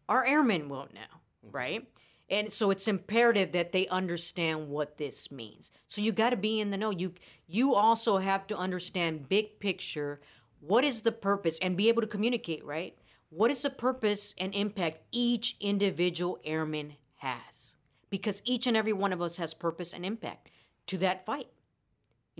our 0.10 0.26
airmen 0.26 0.70
won't 0.70 0.94
know, 0.94 1.02
mm-hmm. 1.46 1.56
right? 1.56 1.88
and 2.32 2.52
so 2.52 2.72
it's 2.72 2.88
imperative 2.88 3.52
that 3.52 3.74
they 3.74 3.88
understand 3.88 4.70
what 4.70 4.98
this 4.98 5.30
means 5.30 5.70
so 5.88 6.02
you 6.02 6.12
got 6.12 6.32
to 6.32 6.38
be 6.38 6.60
in 6.60 6.72
the 6.72 6.78
know 6.78 6.90
you 6.90 7.14
you 7.46 7.76
also 7.76 8.18
have 8.18 8.48
to 8.48 8.58
understand 8.58 9.30
big 9.30 9.60
picture 9.60 10.22
what 10.62 10.84
is 10.84 11.02
the 11.02 11.12
purpose 11.12 11.60
and 11.62 11.78
be 11.78 11.90
able 11.90 12.02
to 12.02 12.08
communicate 12.08 12.66
right 12.66 12.98
what 13.32 13.50
is 13.50 13.64
the 13.64 13.70
purpose 13.70 14.36
and 14.38 14.54
impact 14.54 15.00
each 15.12 15.56
individual 15.60 16.40
airman 16.44 16.94
has 17.16 17.76
because 18.10 18.42
each 18.46 18.68
and 18.68 18.78
every 18.78 18.94
one 18.94 19.12
of 19.12 19.22
us 19.22 19.38
has 19.38 19.54
purpose 19.54 19.94
and 19.94 20.06
impact 20.06 20.50
to 20.86 20.98
that 20.98 21.26
fight 21.26 21.48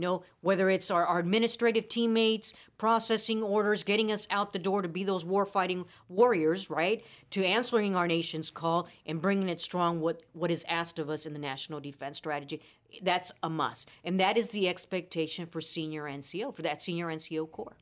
you 0.02 0.08
know, 0.08 0.24
whether 0.40 0.70
it's 0.70 0.90
our, 0.90 1.06
our 1.06 1.20
administrative 1.20 1.88
teammates 1.88 2.54
processing 2.78 3.44
orders, 3.44 3.84
getting 3.84 4.12
us 4.12 4.28
out 4.32 4.54
the 4.54 4.60
door 4.60 4.82
to 4.82 4.88
be 4.88 5.04
those 5.04 5.26
warfighting 5.26 5.86
warriors, 6.08 6.70
right? 6.70 7.04
To 7.32 7.46
answering 7.46 7.96
our 7.96 8.08
nation's 8.08 8.50
call 8.50 8.88
and 9.06 9.22
bringing 9.22 9.50
it 9.50 9.60
strong 9.60 10.00
what, 10.00 10.24
what 10.34 10.50
is 10.50 10.66
asked 10.68 10.98
of 10.98 11.10
us 11.10 11.26
in 11.26 11.34
the 11.34 11.40
National 11.40 11.80
Defense 11.80 12.18
Strategy. 12.18 12.62
That's 13.04 13.32
a 13.44 13.50
must. 13.50 13.90
And 14.04 14.20
that 14.20 14.38
is 14.38 14.52
the 14.52 14.70
expectation 14.70 15.46
for 15.46 15.62
senior 15.62 16.04
NCO, 16.06 16.56
for 16.56 16.62
that 16.62 16.82
senior 16.82 17.08
NCO 17.08 17.52
Corps. 17.52 17.78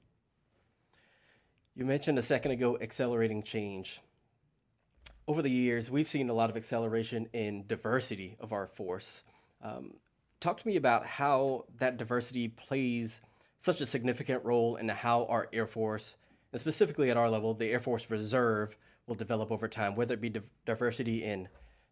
You 1.76 1.86
mentioned 1.86 2.18
a 2.18 2.24
second 2.24 2.52
ago 2.52 2.78
accelerating 2.82 3.44
change. 3.44 4.02
Over 5.28 5.42
the 5.42 5.52
years, 5.52 5.92
we've 5.92 6.08
seen 6.08 6.30
a 6.30 6.34
lot 6.34 6.50
of 6.50 6.58
acceleration 6.58 7.30
in 7.32 7.66
diversity 7.68 8.36
of 8.40 8.52
our 8.52 8.66
force. 8.66 9.24
Um, 9.62 9.94
talk 10.40 10.60
to 10.60 10.68
me 10.68 10.76
about 10.76 11.06
how 11.06 11.66
that 11.78 11.98
diversity 11.98 12.48
plays 12.48 13.22
such 13.60 13.82
a 13.82 13.86
significant 13.86 14.44
role 14.44 14.78
in 14.78 14.90
how 14.90 15.26
our 15.26 15.48
Air 15.54 15.68
Force, 15.68 16.16
and 16.52 16.60
specifically 16.60 17.12
at 17.12 17.18
our 17.18 17.30
level, 17.30 17.54
the 17.54 17.72
Air 17.72 17.80
Force 17.80 18.10
Reserve, 18.10 18.76
will 19.06 19.16
develop 19.16 19.52
over 19.52 19.68
time, 19.68 19.96
whether 19.96 20.14
it 20.16 20.22
be 20.22 20.34
diversity 20.66 21.24
in 21.24 21.48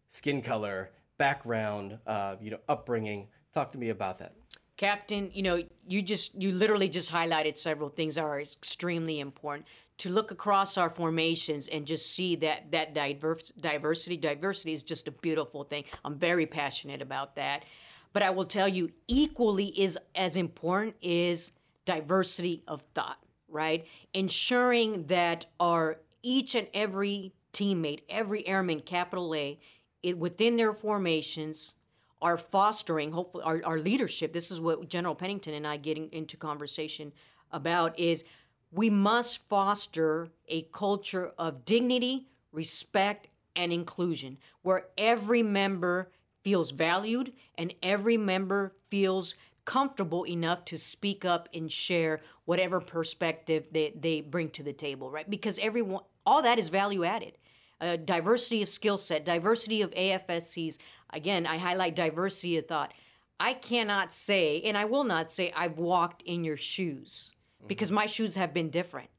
skin 0.08 0.42
color, 0.42 0.90
background, 1.18 1.98
uh, 2.06 2.36
you 2.40 2.50
know, 2.50 2.58
upbringing. 2.68 3.28
Talk 3.52 3.72
to 3.72 3.78
me 3.78 3.90
about 3.90 4.18
that. 4.18 4.34
Captain, 4.78 5.28
you 5.34 5.42
know, 5.42 5.60
you 5.88 6.00
just 6.00 6.40
you 6.40 6.52
literally 6.52 6.88
just 6.88 7.10
highlighted 7.12 7.58
several 7.58 7.88
things 7.88 8.14
that 8.14 8.22
are 8.22 8.40
extremely 8.40 9.18
important 9.18 9.66
to 9.98 10.08
look 10.08 10.30
across 10.30 10.78
our 10.78 10.88
formations 10.88 11.66
and 11.66 11.84
just 11.84 12.14
see 12.14 12.36
that 12.36 12.70
that 12.70 12.94
diverse 12.94 13.52
diversity 13.60 14.16
diversity 14.16 14.72
is 14.72 14.84
just 14.84 15.08
a 15.08 15.10
beautiful 15.10 15.64
thing. 15.64 15.82
I'm 16.04 16.16
very 16.16 16.46
passionate 16.46 17.02
about 17.02 17.34
that. 17.34 17.64
But 18.12 18.22
I 18.22 18.30
will 18.30 18.44
tell 18.44 18.68
you, 18.68 18.88
equally 19.08 19.66
is 19.78 19.98
as 20.14 20.36
important 20.36 20.94
is 21.02 21.50
diversity 21.84 22.62
of 22.68 22.84
thought, 22.94 23.18
right? 23.48 23.84
Ensuring 24.14 25.06
that 25.08 25.46
our 25.58 25.98
each 26.22 26.54
and 26.54 26.68
every 26.72 27.32
teammate, 27.52 28.02
every 28.08 28.46
airman, 28.46 28.78
capital 28.78 29.34
A, 29.34 29.58
it, 30.04 30.16
within 30.16 30.56
their 30.56 30.72
formations, 30.72 31.74
are 32.20 32.36
fostering 32.36 33.12
hopefully 33.12 33.44
our, 33.44 33.60
our 33.64 33.78
leadership. 33.78 34.32
This 34.32 34.50
is 34.50 34.60
what 34.60 34.88
General 34.88 35.14
Pennington 35.14 35.54
and 35.54 35.66
I 35.66 35.76
getting 35.76 36.08
into 36.12 36.36
conversation 36.36 37.12
about 37.52 37.98
is 37.98 38.24
we 38.72 38.90
must 38.90 39.48
foster 39.48 40.28
a 40.48 40.62
culture 40.72 41.32
of 41.38 41.64
dignity, 41.64 42.26
respect, 42.52 43.28
and 43.56 43.72
inclusion 43.72 44.38
where 44.62 44.86
every 44.96 45.42
member 45.42 46.10
feels 46.42 46.70
valued 46.70 47.32
and 47.56 47.74
every 47.82 48.16
member 48.16 48.74
feels 48.90 49.34
comfortable 49.64 50.24
enough 50.26 50.64
to 50.64 50.78
speak 50.78 51.24
up 51.24 51.48
and 51.52 51.70
share 51.70 52.20
whatever 52.46 52.80
perspective 52.80 53.68
they, 53.70 53.92
they 54.00 54.22
bring 54.22 54.48
to 54.48 54.62
the 54.62 54.72
table, 54.72 55.10
right? 55.10 55.28
Because 55.28 55.58
everyone, 55.58 56.02
all 56.24 56.40
that 56.42 56.58
is 56.58 56.70
value 56.70 57.04
added. 57.04 57.36
Uh, 57.80 57.96
diversity 57.96 58.62
of 58.62 58.68
skill 58.68 58.98
set, 58.98 59.24
diversity 59.24 59.82
of 59.82 59.90
AFSCs. 59.90 60.78
Again, 61.10 61.46
I 61.46 61.56
highlight 61.58 61.96
diversity 61.96 62.58
of 62.58 62.66
thought. 62.66 62.92
I 63.40 63.54
cannot 63.54 64.12
say, 64.12 64.60
and 64.62 64.76
I 64.76 64.84
will 64.84 65.04
not 65.04 65.30
say, 65.30 65.52
I've 65.54 65.78
walked 65.78 66.22
in 66.22 66.44
your 66.44 66.56
shoes 66.56 67.32
because 67.66 67.88
mm-hmm. 67.88 67.96
my 67.96 68.06
shoes 68.06 68.34
have 68.34 68.52
been 68.52 68.70
different. 68.70 69.10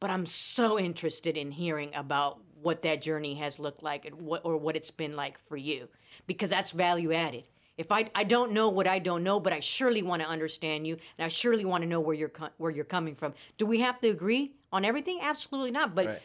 But 0.00 0.10
I'm 0.10 0.26
so 0.26 0.78
interested 0.78 1.36
in 1.36 1.50
hearing 1.50 1.90
about 1.94 2.38
what 2.62 2.82
that 2.82 3.02
journey 3.02 3.34
has 3.36 3.58
looked 3.58 3.82
like 3.82 4.04
and 4.04 4.20
what, 4.22 4.44
or 4.44 4.56
what 4.56 4.76
it's 4.76 4.90
been 4.90 5.16
like 5.16 5.38
for 5.38 5.56
you 5.56 5.88
because 6.26 6.50
that's 6.50 6.70
value 6.70 7.12
added. 7.12 7.44
If 7.76 7.90
I, 7.90 8.08
I 8.14 8.24
don't 8.24 8.52
know 8.52 8.68
what 8.68 8.86
I 8.86 9.00
don't 9.00 9.24
know, 9.24 9.40
but 9.40 9.52
I 9.52 9.60
surely 9.60 10.02
want 10.02 10.22
to 10.22 10.28
understand 10.28 10.86
you, 10.86 10.96
and 11.18 11.24
I 11.24 11.28
surely 11.28 11.64
want 11.64 11.82
to 11.82 11.88
know 11.88 11.98
where 12.00 12.14
you're 12.14 12.30
where 12.58 12.70
you're 12.70 12.84
coming 12.84 13.16
from. 13.16 13.34
Do 13.58 13.66
we 13.66 13.80
have 13.80 14.00
to 14.00 14.08
agree 14.08 14.52
on 14.72 14.84
everything? 14.84 15.18
Absolutely 15.20 15.72
not. 15.72 15.94
But 15.94 16.06
right. 16.06 16.22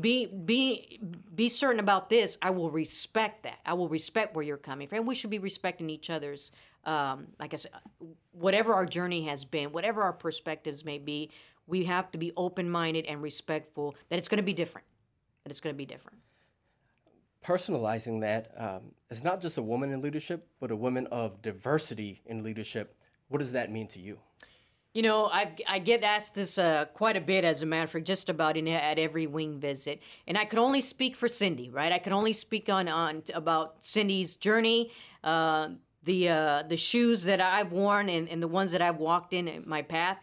Be 0.00 0.26
be 0.26 1.00
be 1.34 1.48
certain 1.48 1.80
about 1.80 2.08
this. 2.08 2.38
I 2.42 2.50
will 2.50 2.70
respect 2.70 3.44
that. 3.44 3.58
I 3.66 3.74
will 3.74 3.88
respect 3.88 4.34
where 4.34 4.44
you're 4.44 4.56
coming 4.56 4.88
from. 4.88 4.98
And 4.98 5.06
we 5.06 5.14
should 5.14 5.30
be 5.30 5.38
respecting 5.38 5.90
each 5.90 6.10
other's. 6.10 6.52
Um, 6.84 7.28
I 7.38 7.48
said, 7.54 7.70
whatever 8.32 8.74
our 8.74 8.86
journey 8.86 9.26
has 9.26 9.44
been, 9.44 9.72
whatever 9.72 10.02
our 10.02 10.12
perspectives 10.12 10.84
may 10.84 10.98
be, 10.98 11.30
we 11.66 11.84
have 11.84 12.10
to 12.10 12.18
be 12.18 12.32
open 12.36 12.68
minded 12.68 13.06
and 13.06 13.22
respectful. 13.22 13.94
That 14.08 14.18
it's 14.18 14.28
going 14.28 14.38
to 14.38 14.42
be 14.42 14.52
different. 14.52 14.86
That 15.44 15.50
it's 15.50 15.60
going 15.60 15.74
to 15.74 15.78
be 15.78 15.86
different 15.86 16.18
personalizing 17.42 18.20
that 18.20 18.52
um, 18.56 18.80
it's 19.10 19.24
not 19.24 19.40
just 19.40 19.58
a 19.58 19.62
woman 19.62 19.92
in 19.92 20.00
leadership, 20.00 20.46
but 20.60 20.70
a 20.70 20.76
woman 20.76 21.06
of 21.08 21.42
diversity 21.42 22.22
in 22.26 22.42
leadership. 22.42 22.96
What 23.28 23.38
does 23.38 23.52
that 23.52 23.70
mean 23.70 23.88
to 23.88 23.98
you? 23.98 24.18
You 24.94 25.00
know, 25.00 25.26
i 25.26 25.50
I 25.66 25.78
get 25.78 26.04
asked 26.04 26.34
this 26.34 26.58
uh, 26.58 26.84
quite 26.92 27.16
a 27.16 27.20
bit, 27.20 27.44
as 27.44 27.62
a 27.62 27.66
matter 27.66 27.86
fact, 27.86 28.06
just 28.06 28.28
about 28.28 28.58
in 28.58 28.68
at 28.68 28.98
every 28.98 29.26
wing 29.26 29.58
visit, 29.58 30.02
and 30.28 30.36
I 30.36 30.44
could 30.44 30.58
only 30.58 30.82
speak 30.82 31.16
for 31.16 31.28
Cindy, 31.28 31.70
right? 31.70 31.90
I 31.90 31.98
could 31.98 32.12
only 32.12 32.34
speak 32.34 32.68
on 32.68 32.88
on 32.88 33.22
about 33.32 33.76
Cindy's 33.80 34.36
journey, 34.36 34.92
uh, 35.24 35.68
the 36.02 36.28
uh, 36.28 36.62
the 36.68 36.76
shoes 36.76 37.24
that 37.24 37.40
I've 37.40 37.72
worn, 37.72 38.10
and, 38.10 38.28
and 38.28 38.42
the 38.42 38.48
ones 38.48 38.72
that 38.72 38.82
I've 38.82 38.98
walked 38.98 39.32
in, 39.32 39.48
in 39.48 39.64
my 39.66 39.80
path. 39.80 40.18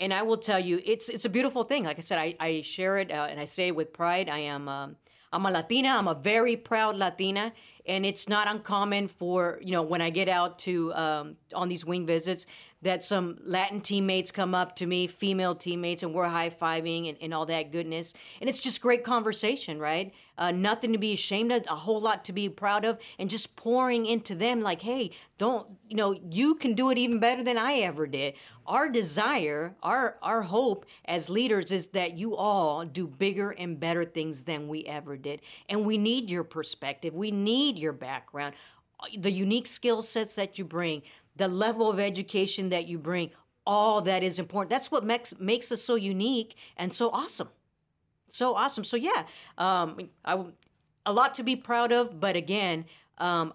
And 0.00 0.14
I 0.14 0.22
will 0.22 0.38
tell 0.38 0.60
you, 0.60 0.80
it's 0.86 1.10
it's 1.10 1.26
a 1.26 1.30
beautiful 1.30 1.64
thing. 1.64 1.84
Like 1.84 1.98
I 1.98 2.02
said, 2.02 2.18
I, 2.18 2.34
I 2.40 2.62
share 2.62 2.96
it 2.96 3.12
uh, 3.12 3.26
and 3.30 3.38
I 3.38 3.44
say 3.44 3.68
it 3.68 3.76
with 3.76 3.92
pride. 3.92 4.30
I 4.30 4.38
am 4.38 4.66
um, 4.66 4.96
I'm 5.30 5.44
a 5.44 5.50
Latina. 5.50 5.90
I'm 5.90 6.08
a 6.08 6.14
very 6.14 6.56
proud 6.56 6.96
Latina, 6.96 7.52
and 7.84 8.06
it's 8.06 8.30
not 8.30 8.48
uncommon 8.48 9.08
for 9.08 9.58
you 9.62 9.72
know 9.72 9.82
when 9.82 10.00
I 10.00 10.08
get 10.08 10.30
out 10.30 10.58
to 10.60 10.94
um, 10.94 11.36
on 11.54 11.68
these 11.68 11.84
wing 11.84 12.06
visits 12.06 12.46
that 12.86 13.04
some 13.04 13.38
Latin 13.44 13.80
teammates 13.80 14.30
come 14.30 14.54
up 14.54 14.74
to 14.76 14.86
me, 14.86 15.06
female 15.06 15.54
teammates, 15.54 16.02
and 16.02 16.14
we're 16.14 16.28
high 16.28 16.50
fiving 16.50 17.08
and, 17.08 17.18
and 17.20 17.34
all 17.34 17.46
that 17.46 17.72
goodness, 17.72 18.14
and 18.40 18.48
it's 18.48 18.60
just 18.60 18.80
great 18.80 19.04
conversation, 19.04 19.78
right? 19.78 20.12
uh, 20.38 20.52
nothing 20.52 20.92
to 20.92 20.98
be 20.98 21.12
ashamed 21.12 21.52
of, 21.52 21.64
a 21.68 21.74
whole 21.74 22.00
lot 22.00 22.24
to 22.24 22.32
be 22.32 22.48
proud 22.48 22.84
of, 22.84 22.98
and 23.18 23.30
just 23.30 23.56
pouring 23.56 24.06
into 24.06 24.34
them 24.34 24.60
like, 24.60 24.82
hey, 24.82 25.10
don't, 25.38 25.66
you 25.88 25.96
know, 25.96 26.14
you 26.30 26.54
can 26.54 26.74
do 26.74 26.90
it 26.90 26.98
even 26.98 27.18
better 27.18 27.42
than 27.42 27.58
I 27.58 27.78
ever 27.78 28.06
did. 28.06 28.34
Our 28.66 28.88
desire, 28.88 29.76
our 29.82 30.18
our 30.22 30.42
hope 30.42 30.86
as 31.04 31.30
leaders 31.30 31.70
is 31.70 31.88
that 31.88 32.18
you 32.18 32.36
all 32.36 32.84
do 32.84 33.06
bigger 33.06 33.50
and 33.50 33.78
better 33.78 34.04
things 34.04 34.42
than 34.42 34.68
we 34.68 34.84
ever 34.84 35.16
did. 35.16 35.40
And 35.68 35.84
we 35.84 35.98
need 35.98 36.30
your 36.30 36.44
perspective. 36.44 37.14
We 37.14 37.30
need 37.30 37.78
your 37.78 37.92
background, 37.92 38.54
the 39.16 39.30
unique 39.30 39.66
skill 39.66 40.02
sets 40.02 40.34
that 40.34 40.58
you 40.58 40.64
bring, 40.64 41.02
the 41.36 41.48
level 41.48 41.90
of 41.90 41.98
education 41.98 42.70
that 42.70 42.86
you 42.86 42.98
bring, 42.98 43.30
all 43.66 44.00
that 44.02 44.22
is 44.22 44.38
important. 44.38 44.70
That's 44.70 44.90
what 44.90 45.04
makes 45.04 45.38
makes 45.38 45.70
us 45.72 45.82
so 45.82 45.94
unique 45.94 46.56
and 46.76 46.92
so 46.92 47.10
awesome 47.10 47.48
so 48.28 48.54
awesome. 48.54 48.84
So 48.84 48.96
yeah, 48.96 49.24
um, 49.58 50.10
I 50.24 50.44
a 51.04 51.12
lot 51.12 51.34
to 51.36 51.42
be 51.42 51.56
proud 51.56 51.92
of, 51.92 52.18
but 52.18 52.36
again, 52.36 52.84
um, 53.18 53.52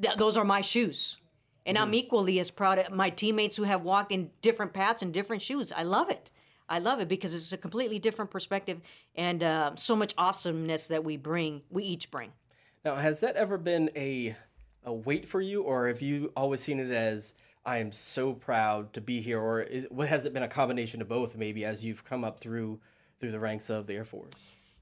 th- 0.00 0.16
those 0.16 0.36
are 0.36 0.44
my 0.44 0.60
shoes, 0.60 1.16
and 1.64 1.76
mm-hmm. 1.76 1.84
I'm 1.84 1.94
equally 1.94 2.38
as 2.38 2.50
proud 2.50 2.78
of 2.78 2.92
my 2.92 3.10
teammates 3.10 3.56
who 3.56 3.64
have 3.64 3.82
walked 3.82 4.12
in 4.12 4.30
different 4.40 4.72
paths 4.72 5.02
and 5.02 5.12
different 5.12 5.42
shoes. 5.42 5.72
I 5.72 5.82
love 5.82 6.10
it. 6.10 6.30
I 6.68 6.78
love 6.80 7.00
it 7.00 7.08
because 7.08 7.32
it's 7.34 7.52
a 7.52 7.56
completely 7.56 8.00
different 8.00 8.30
perspective 8.30 8.80
and 9.14 9.42
uh, 9.42 9.72
so 9.76 9.94
much 9.94 10.14
awesomeness 10.18 10.88
that 10.88 11.04
we 11.04 11.16
bring, 11.16 11.62
we 11.70 11.84
each 11.84 12.10
bring. 12.10 12.32
Now, 12.84 12.96
has 12.96 13.20
that 13.20 13.36
ever 13.36 13.56
been 13.56 13.90
a 13.94 14.36
a 14.86 14.92
weight 14.92 15.28
for 15.28 15.40
you, 15.40 15.62
or 15.62 15.88
have 15.88 16.00
you 16.00 16.32
always 16.36 16.60
seen 16.60 16.78
it 16.78 16.90
as 16.90 17.34
I 17.66 17.78
am 17.78 17.90
so 17.92 18.32
proud 18.32 18.92
to 18.94 19.00
be 19.00 19.20
here, 19.20 19.40
or 19.40 19.60
is, 19.60 19.86
has 20.06 20.24
it 20.24 20.32
been 20.32 20.44
a 20.44 20.48
combination 20.48 21.02
of 21.02 21.08
both? 21.08 21.36
Maybe 21.36 21.64
as 21.64 21.84
you've 21.84 22.04
come 22.04 22.24
up 22.24 22.40
through 22.40 22.80
through 23.18 23.32
the 23.32 23.40
ranks 23.40 23.68
of 23.68 23.86
the 23.86 23.94
Air 23.94 24.04
Force? 24.04 24.32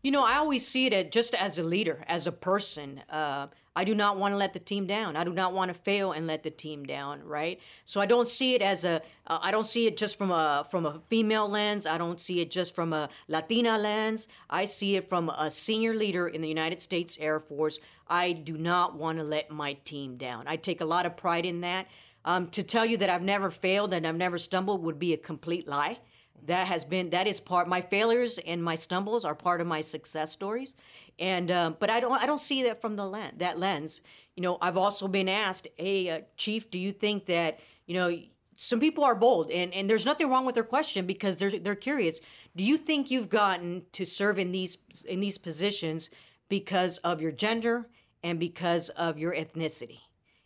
You 0.03 0.11
know, 0.11 0.25
I 0.25 0.37
always 0.37 0.67
see 0.67 0.87
it 0.87 1.11
just 1.11 1.35
as 1.35 1.59
a 1.59 1.63
leader, 1.63 2.05
as 2.07 2.27
a 2.27 2.33
person. 2.33 3.01
Uh, 3.09 3.47
I 3.77 3.83
do 3.85 3.95
not 3.95 4.17
want 4.17 4.33
to 4.33 4.37
let 4.37 4.53
the 4.53 4.61
team 4.61 4.87
down. 4.87 5.17
I 5.17 5.25
do 5.25 5.33
not 5.33 5.53
want 5.53 5.69
to 5.69 5.75
fail 5.75 6.13
and 6.13 6.27
let 6.27 6.45
the 6.45 6.51
team 6.51 6.85
down, 6.85 7.25
right? 7.25 7.59
So 7.85 8.01
I 8.01 8.07
don't 8.07 8.29
see 8.29 8.55
it 8.55 8.63
as 8.63 8.85
a. 8.85 9.03
Uh, 9.27 9.39
I 9.43 9.51
don't 9.51 9.67
see 9.67 9.87
it 9.87 9.97
just 9.97 10.17
from 10.17 10.31
a 10.31 10.67
from 10.71 10.87
a 10.87 11.01
female 11.09 11.49
lens. 11.49 11.85
I 11.85 11.99
don't 11.99 12.21
see 12.21 12.41
it 12.41 12.51
just 12.51 12.75
from 12.75 12.93
a 12.93 13.09
Latina 13.27 13.77
lens. 13.77 14.29
I 14.49 14.65
see 14.67 14.95
it 14.97 15.09
from 15.09 15.29
a 15.29 15.51
senior 15.51 15.95
leader 15.95 16.29
in 16.29 16.41
the 16.41 16.49
United 16.49 16.81
States 16.81 17.19
Air 17.21 17.41
Force. 17.41 17.81
I 18.09 18.33
do 18.33 18.57
not 18.57 18.95
want 18.95 19.19
to 19.19 19.25
let 19.25 19.51
my 19.51 19.73
team 19.85 20.17
down. 20.17 20.47
I 20.47 20.57
take 20.57 20.81
a 20.81 20.85
lot 20.85 21.07
of 21.07 21.17
pride 21.17 21.47
in 21.47 21.63
that. 21.63 21.89
Um, 22.27 22.49
to 22.49 22.63
tell 22.63 22.87
you 22.87 22.97
that 22.99 23.11
I've 23.11 23.23
never 23.23 23.51
failed 23.51 23.93
and 23.93 24.07
I've 24.07 24.17
never 24.17 24.39
stumbled 24.39 24.83
would 24.83 24.99
be 24.99 25.13
a 25.13 25.19
complete 25.19 25.69
lie 25.69 25.99
that 26.47 26.67
has 26.67 26.85
been 26.85 27.11
that 27.11 27.27
is 27.27 27.41
part 27.41 27.69
my 27.69 27.81
failures 27.81 28.39
and 28.39 28.63
my 28.63 28.75
stumbles 28.75 29.25
are 29.25 29.35
part 29.35 29.61
of 29.61 29.67
my 29.67 29.81
success 29.81 30.33
stories. 30.33 30.75
And 31.19 31.51
um, 31.51 31.77
but 31.79 31.91
i 31.91 32.01
don't 32.01 32.13
i 32.23 32.27
don't 32.27 32.41
see 32.41 32.65
that 32.65 32.81
from 32.81 32.97
the 32.97 33.07
lens 33.07 33.35
that 33.39 33.59
lens. 33.59 34.01
You 34.37 34.43
know 34.43 34.59
i've 34.61 34.77
also 34.77 35.09
been 35.09 35.29
asked 35.29 35.69
hey 35.77 36.11
uh, 36.11 36.21
chief 36.37 36.71
do 36.71 36.79
you 36.79 36.93
think 36.93 37.27
that 37.27 37.61
you 37.87 37.95
know 37.95 38.15
some 38.57 38.81
people 38.81 39.05
are 39.05 39.15
bold 39.15 39.51
and, 39.51 39.73
and 39.75 39.89
there's 39.89 40.07
nothing 40.07 40.29
wrong 40.29 40.47
with 40.47 40.55
their 40.55 40.65
question 40.65 41.07
because 41.07 41.37
they're 41.37 41.59
they're 41.59 41.75
curious. 41.75 42.21
Do 42.57 42.65
you 42.65 42.77
think 42.77 43.11
you've 43.11 43.29
gotten 43.29 43.83
to 43.93 44.05
serve 44.05 44.39
in 44.39 44.53
these 44.53 44.79
in 45.07 45.21
these 45.21 45.39
positions 45.39 46.11
because 46.49 46.99
of 46.99 47.21
your 47.21 47.33
gender 47.33 47.89
and 48.23 48.39
because 48.39 48.89
of 48.91 49.19
your 49.19 49.35
ethnicity? 49.35 50.01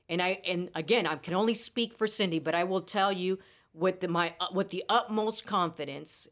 And 0.09 0.22
i 0.22 0.40
and 0.46 0.70
again 0.74 1.07
i 1.07 1.16
can 1.16 1.35
only 1.35 1.55
speak 1.55 1.96
for 1.96 2.07
cindy 2.07 2.38
but 2.38 2.55
i 2.55 2.64
will 2.64 2.81
tell 2.81 3.12
you 3.12 3.38
with 3.74 4.00
the, 4.00 4.09
my 4.09 4.35
uh, 4.40 4.46
with 4.52 4.70
the 4.70 4.85
utmost 4.88 5.46
confidence 5.46 6.26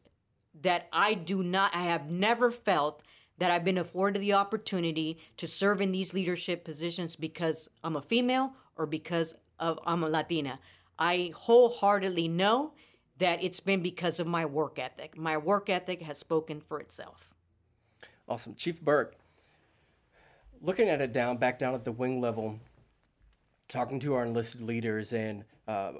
that 0.61 0.87
I 0.91 1.13
do 1.13 1.43
not 1.43 1.75
I 1.75 1.83
have 1.83 2.09
never 2.09 2.51
felt 2.51 3.03
that 3.37 3.51
I've 3.51 3.63
been 3.63 3.77
afforded 3.77 4.21
the 4.21 4.33
opportunity 4.33 5.19
to 5.37 5.47
serve 5.47 5.81
in 5.81 5.91
these 5.91 6.13
leadership 6.13 6.65
positions 6.65 7.15
because 7.15 7.69
I'm 7.83 7.95
a 7.95 8.01
female 8.01 8.53
or 8.75 8.85
because 8.85 9.35
of 9.59 9.79
I'm 9.85 10.03
a 10.03 10.09
Latina. 10.09 10.59
I 10.97 11.31
wholeheartedly 11.35 12.27
know 12.27 12.73
that 13.19 13.43
it's 13.43 13.59
been 13.59 13.81
because 13.81 14.19
of 14.19 14.27
my 14.27 14.45
work 14.45 14.79
ethic. 14.79 15.17
My 15.17 15.37
work 15.37 15.69
ethic 15.69 16.01
has 16.01 16.17
spoken 16.17 16.61
for 16.61 16.79
itself. 16.79 17.33
Awesome. 18.27 18.55
Chief 18.55 18.81
Burke, 18.81 19.15
looking 20.61 20.89
at 20.89 21.01
it 21.01 21.13
down, 21.13 21.37
back 21.37 21.59
down 21.59 21.73
at 21.73 21.85
the 21.85 21.91
wing 21.91 22.19
level, 22.19 22.59
talking 23.69 23.99
to 24.01 24.15
our 24.15 24.23
enlisted 24.25 24.61
leaders 24.61 25.13
and 25.13 25.45
uh, 25.67 25.93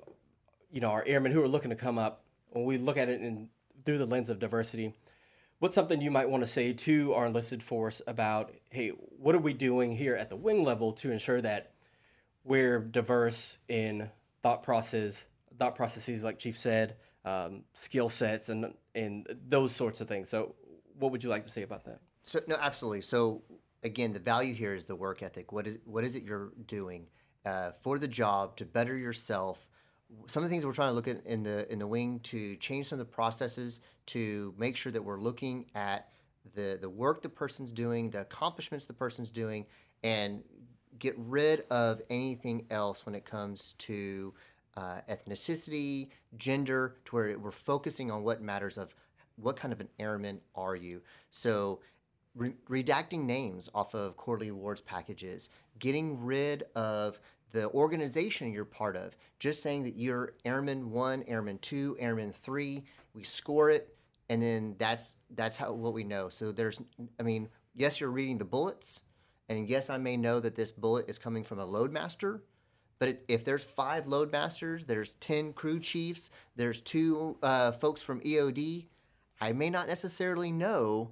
you 0.78 0.82
know, 0.82 0.92
our 0.92 1.04
airmen 1.08 1.32
who 1.32 1.42
are 1.42 1.48
looking 1.48 1.72
to 1.72 1.76
come 1.76 1.98
up, 1.98 2.22
when 2.52 2.64
we 2.64 2.78
look 2.78 2.98
at 2.98 3.10
it 3.10 3.20
in 3.20 3.50
through 3.84 3.98
the 3.98 4.06
lens 4.06 4.30
of 4.30 4.38
diversity, 4.38 4.94
what's 5.58 5.74
something 5.74 6.00
you 6.00 6.12
might 6.12 6.30
want 6.30 6.44
to 6.44 6.48
say 6.48 6.72
to 6.72 7.16
our 7.16 7.26
enlisted 7.26 7.64
force 7.64 8.00
about, 8.06 8.54
hey, 8.70 8.90
what 8.90 9.34
are 9.34 9.40
we 9.40 9.54
doing 9.54 9.96
here 9.96 10.16
at 10.16 10.30
the 10.30 10.36
wing 10.36 10.64
level 10.64 10.92
to 10.92 11.10
ensure 11.12 11.42
that 11.42 11.72
we're 12.44 12.78
diverse 12.78 13.58
in 13.68 14.12
thought 14.44 14.62
process, 14.62 15.26
thought 15.58 15.74
processes, 15.74 16.24
like 16.24 16.38
Chief 16.38 16.56
said, 16.56 16.96
um, 17.26 17.64
skill 17.74 18.08
sets, 18.08 18.50
and 18.50 18.72
and 18.94 19.28
those 19.50 19.72
sorts 19.72 20.00
of 20.00 20.08
things. 20.08 20.30
So, 20.30 20.54
what 21.00 21.12
would 21.12 21.24
you 21.24 21.32
like 21.32 21.44
to 21.46 21.50
say 21.50 21.64
about 21.64 21.86
that? 21.86 22.02
So 22.26 22.40
no, 22.46 22.56
absolutely. 22.56 23.02
So 23.02 23.42
again, 23.82 24.14
the 24.14 24.20
value 24.20 24.54
here 24.54 24.76
is 24.76 24.86
the 24.86 24.96
work 24.96 25.24
ethic. 25.24 25.52
What 25.52 25.66
is 25.66 25.80
what 25.86 26.04
is 26.04 26.16
it 26.16 26.22
you're 26.22 26.52
doing 26.68 27.08
uh, 27.48 27.72
for 27.82 27.98
the 27.98 28.08
job 28.08 28.58
to 28.58 28.66
better 28.66 28.96
yourself? 28.96 29.67
Some 30.28 30.44
of 30.44 30.50
the 30.50 30.54
things 30.54 30.66
we're 30.66 30.74
trying 30.74 30.90
to 30.90 30.96
look 30.96 31.08
at 31.08 31.26
in 31.26 31.44
the 31.44 31.72
in 31.72 31.80
the 31.80 31.88
wing 31.88 32.20
to 32.22 32.56
change 32.58 32.88
some 32.88 33.00
of 33.00 33.06
the 33.06 33.12
processes 33.12 33.80
to 34.08 34.54
make 34.58 34.76
sure 34.76 34.92
that 34.92 35.02
we're 35.02 35.20
looking 35.20 35.66
at 35.76 36.10
the 36.56 36.78
the 36.80 36.90
work 36.90 37.22
the 37.22 37.30
person's 37.30 37.72
doing, 37.72 38.10
the 38.10 38.22
accomplishments 38.22 38.86
the 38.86 38.94
person's 38.94 39.30
doing, 39.30 39.66
and 40.04 40.44
get 41.00 41.14
rid 41.18 41.62
of 41.70 42.02
anything 42.10 42.66
else 42.70 43.06
when 43.06 43.16
it 43.16 43.26
comes 43.26 43.74
to 43.78 44.34
uh, 44.76 45.02
ethnicity, 45.10 46.10
gender, 46.38 46.98
to 47.06 47.16
where 47.16 47.38
we're 47.40 47.52
focusing 47.52 48.12
on 48.12 48.24
what 48.24 48.42
matters 48.42 48.78
of 48.78 48.94
what 49.36 49.56
kind 49.56 49.74
of 49.74 49.82
an 49.82 49.90
airman 50.00 50.40
are 50.56 50.76
you. 50.76 51.02
So 51.32 51.80
re- 52.36 52.56
redacting 52.70 53.26
names 53.26 53.70
off 53.74 53.94
of 53.94 54.18
quarterly 54.18 54.50
awards 54.50 54.82
packages, 54.82 55.50
getting 55.80 56.24
rid 56.24 56.64
of 56.76 57.20
the 57.58 57.70
organization 57.72 58.52
you're 58.52 58.66
part 58.66 58.96
of. 58.96 59.16
Just 59.40 59.64
saying 59.64 59.84
that 59.84 59.96
you're 59.96 60.34
Airman 60.46 60.92
One, 60.92 61.24
Airman 61.28 61.58
Two, 61.58 61.98
Airman 62.00 62.32
Three. 62.32 62.84
We 63.16 63.24
score 63.24 63.72
it, 63.72 63.96
and 64.30 64.42
then 64.42 64.76
that's 64.78 65.16
that's 65.32 65.58
how 65.58 65.74
what 65.74 65.94
we 65.94 66.04
know. 66.04 66.30
So 66.30 66.52
there's, 66.52 66.80
I 67.20 67.24
mean, 67.24 67.50
yes, 67.76 68.00
you're 68.00 68.12
reading 68.12 68.38
the 68.38 68.46
bullets, 68.46 69.02
and 69.50 69.68
yes, 69.68 69.90
I 69.90 69.98
may 69.98 70.18
know 70.18 70.40
that 70.40 70.56
this 70.56 70.70
bullet 70.70 71.10
is 71.10 71.18
coming 71.18 71.44
from 71.44 71.60
a 71.60 71.66
loadmaster. 71.66 72.42
But 73.00 73.24
if 73.28 73.44
there's 73.44 73.64
five 73.64 74.06
loadmasters, 74.06 74.86
there's 74.86 75.16
ten 75.16 75.54
crew 75.54 75.80
chiefs, 75.80 76.30
there's 76.56 76.82
two 76.82 77.38
uh, 77.42 77.72
folks 77.72 78.04
from 78.04 78.22
EOD, 78.22 78.86
I 79.40 79.52
may 79.52 79.70
not 79.70 79.88
necessarily 79.88 80.52
know 80.52 81.12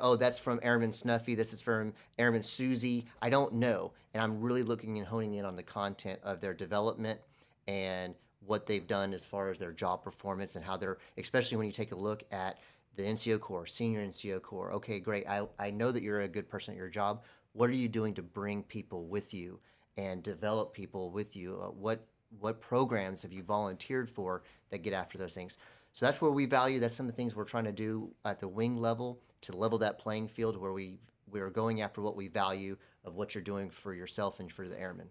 oh, 0.00 0.16
that's 0.16 0.38
from 0.38 0.60
Airman 0.62 0.92
Snuffy, 0.92 1.34
this 1.34 1.52
is 1.52 1.60
from 1.62 1.94
Airman 2.18 2.42
Susie. 2.42 3.06
I 3.22 3.30
don't 3.30 3.54
know. 3.54 3.92
And 4.14 4.22
I'm 4.22 4.40
really 4.40 4.62
looking 4.62 4.98
and 4.98 5.06
honing 5.06 5.34
in 5.34 5.44
on 5.44 5.56
the 5.56 5.62
content 5.62 6.20
of 6.22 6.40
their 6.40 6.54
development 6.54 7.20
and 7.66 8.14
what 8.44 8.66
they've 8.66 8.86
done 8.86 9.12
as 9.12 9.24
far 9.24 9.50
as 9.50 9.58
their 9.58 9.72
job 9.72 10.02
performance 10.02 10.56
and 10.56 10.64
how 10.64 10.76
they're, 10.76 10.98
especially 11.16 11.56
when 11.56 11.66
you 11.66 11.72
take 11.72 11.92
a 11.92 11.96
look 11.96 12.22
at 12.30 12.58
the 12.96 13.02
NCO 13.02 13.38
Corps, 13.40 13.66
senior 13.66 14.04
NCO 14.04 14.42
Corps. 14.42 14.72
Okay, 14.72 15.00
great. 15.00 15.26
I, 15.28 15.46
I 15.58 15.70
know 15.70 15.92
that 15.92 16.02
you're 16.02 16.22
a 16.22 16.28
good 16.28 16.48
person 16.48 16.74
at 16.74 16.78
your 16.78 16.88
job. 16.88 17.22
What 17.52 17.70
are 17.70 17.74
you 17.74 17.88
doing 17.88 18.14
to 18.14 18.22
bring 18.22 18.62
people 18.62 19.06
with 19.06 19.32
you 19.32 19.60
and 19.96 20.22
develop 20.22 20.72
people 20.72 21.10
with 21.10 21.36
you? 21.36 21.60
Uh, 21.62 21.66
what 21.66 22.04
what 22.40 22.60
programs 22.60 23.22
have 23.22 23.32
you 23.32 23.42
volunteered 23.42 24.10
for 24.10 24.42
that 24.68 24.82
get 24.82 24.92
after 24.92 25.16
those 25.16 25.32
things? 25.32 25.56
So 25.92 26.04
that's 26.04 26.20
where 26.20 26.30
we 26.30 26.44
value. 26.44 26.78
That's 26.78 26.94
some 26.94 27.06
of 27.06 27.12
the 27.12 27.16
things 27.16 27.34
we're 27.34 27.44
trying 27.44 27.64
to 27.64 27.72
do 27.72 28.10
at 28.24 28.38
the 28.38 28.48
wing 28.48 28.76
level 28.76 29.18
to 29.42 29.56
level 29.56 29.78
that 29.78 29.98
playing 29.98 30.28
field 30.28 30.56
where 30.56 30.72
we 30.72 30.98
we're 31.30 31.50
going 31.50 31.82
after 31.82 32.00
what 32.00 32.16
we 32.16 32.28
value 32.28 32.76
of 33.04 33.14
what 33.14 33.34
you're 33.34 33.44
doing 33.44 33.70
for 33.70 33.92
yourself 33.92 34.40
and 34.40 34.50
for 34.50 34.66
the 34.66 34.78
airmen. 34.78 35.08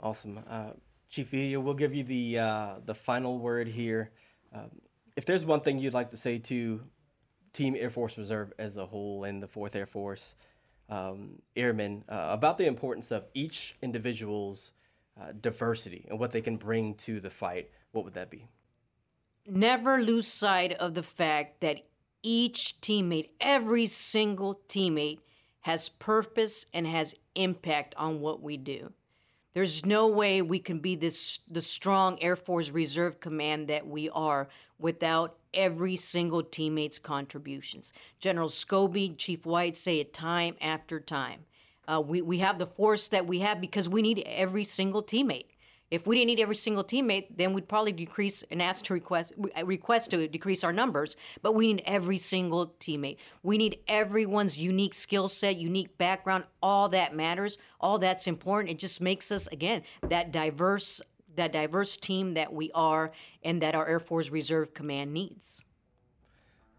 Awesome, 0.00 0.40
uh, 0.48 0.70
Chief 1.08 1.28
Villa. 1.28 1.60
We'll 1.60 1.74
give 1.74 1.94
you 1.94 2.04
the 2.04 2.38
uh, 2.38 2.74
the 2.84 2.94
final 2.94 3.38
word 3.38 3.68
here. 3.68 4.10
Um, 4.54 4.70
if 5.16 5.26
there's 5.26 5.44
one 5.44 5.60
thing 5.60 5.78
you'd 5.78 5.94
like 5.94 6.10
to 6.10 6.16
say 6.16 6.38
to 6.38 6.80
Team 7.52 7.76
Air 7.78 7.90
Force 7.90 8.16
Reserve 8.16 8.52
as 8.58 8.76
a 8.76 8.86
whole 8.86 9.24
and 9.24 9.42
the 9.42 9.48
Fourth 9.48 9.76
Air 9.76 9.86
Force 9.86 10.34
um, 10.88 11.40
airmen 11.56 12.04
uh, 12.08 12.28
about 12.30 12.58
the 12.58 12.66
importance 12.66 13.10
of 13.10 13.24
each 13.34 13.76
individual's 13.82 14.72
uh, 15.20 15.32
diversity 15.40 16.06
and 16.08 16.18
what 16.18 16.32
they 16.32 16.40
can 16.40 16.56
bring 16.56 16.94
to 16.94 17.20
the 17.20 17.30
fight, 17.30 17.70
what 17.92 18.04
would 18.04 18.14
that 18.14 18.30
be? 18.30 18.46
Never 19.46 20.02
lose 20.02 20.26
sight 20.26 20.72
of 20.72 20.94
the 20.94 21.02
fact 21.02 21.60
that 21.60 21.86
each 22.22 22.80
teammate, 22.80 23.30
every 23.40 23.86
single 23.86 24.60
teammate, 24.68 25.18
has 25.60 25.88
purpose 25.88 26.66
and 26.72 26.86
has 26.86 27.14
impact 27.34 27.94
on 27.96 28.20
what 28.20 28.42
we 28.42 28.56
do. 28.56 28.92
There's 29.52 29.84
no 29.84 30.06
way 30.06 30.42
we 30.42 30.58
can 30.58 30.78
be 30.78 30.94
this 30.94 31.40
the 31.50 31.60
strong 31.60 32.18
Air 32.22 32.36
Force 32.36 32.70
Reserve 32.70 33.20
Command 33.20 33.68
that 33.68 33.86
we 33.86 34.08
are 34.10 34.48
without 34.78 35.36
every 35.52 35.96
single 35.96 36.42
teammate's 36.42 36.98
contributions. 36.98 37.92
General 38.20 38.48
Scobee, 38.48 39.16
Chief 39.16 39.44
White 39.44 39.74
say 39.74 39.98
it 39.98 40.12
time 40.12 40.54
after 40.60 41.00
time. 41.00 41.40
Uh, 41.88 42.00
we, 42.00 42.22
we 42.22 42.38
have 42.38 42.58
the 42.58 42.66
force 42.66 43.08
that 43.08 43.26
we 43.26 43.40
have 43.40 43.60
because 43.60 43.88
we 43.88 44.02
need 44.02 44.22
every 44.24 44.62
single 44.62 45.02
teammate. 45.02 45.46
If 45.90 46.06
we 46.06 46.16
didn't 46.16 46.28
need 46.28 46.40
every 46.40 46.54
single 46.54 46.84
teammate, 46.84 47.36
then 47.36 47.52
we'd 47.52 47.68
probably 47.68 47.90
decrease 47.90 48.44
and 48.50 48.62
ask 48.62 48.84
to 48.86 48.94
request 48.94 49.32
request 49.64 50.10
to 50.12 50.28
decrease 50.28 50.62
our 50.62 50.72
numbers. 50.72 51.16
But 51.42 51.54
we 51.54 51.72
need 51.72 51.82
every 51.84 52.18
single 52.18 52.74
teammate. 52.78 53.16
We 53.42 53.58
need 53.58 53.80
everyone's 53.88 54.56
unique 54.56 54.94
skill 54.94 55.28
set, 55.28 55.56
unique 55.56 55.98
background. 55.98 56.44
All 56.62 56.88
that 56.90 57.16
matters. 57.16 57.58
All 57.80 57.98
that's 57.98 58.28
important. 58.28 58.70
It 58.70 58.78
just 58.78 59.00
makes 59.00 59.32
us 59.32 59.48
again 59.48 59.82
that 60.08 60.30
diverse 60.30 61.00
that 61.36 61.52
diverse 61.52 61.96
team 61.96 62.34
that 62.34 62.52
we 62.52 62.70
are 62.72 63.12
and 63.42 63.62
that 63.62 63.74
our 63.74 63.86
Air 63.86 64.00
Force 64.00 64.30
Reserve 64.30 64.74
Command 64.74 65.12
needs. 65.12 65.64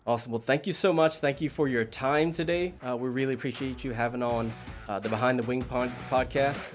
Awesome. 0.05 0.31
Well, 0.31 0.41
thank 0.41 0.65
you 0.65 0.73
so 0.73 0.91
much. 0.91 1.17
Thank 1.17 1.41
you 1.41 1.49
for 1.49 1.67
your 1.67 1.85
time 1.85 2.31
today. 2.31 2.73
Uh, 2.81 2.97
we 2.97 3.09
really 3.09 3.33
appreciate 3.33 3.83
you 3.83 3.91
having 3.91 4.23
on 4.23 4.51
uh, 4.89 4.99
the 4.99 5.09
Behind 5.09 5.37
the 5.37 5.45
Wing 5.45 5.61
podcast. 5.63 6.69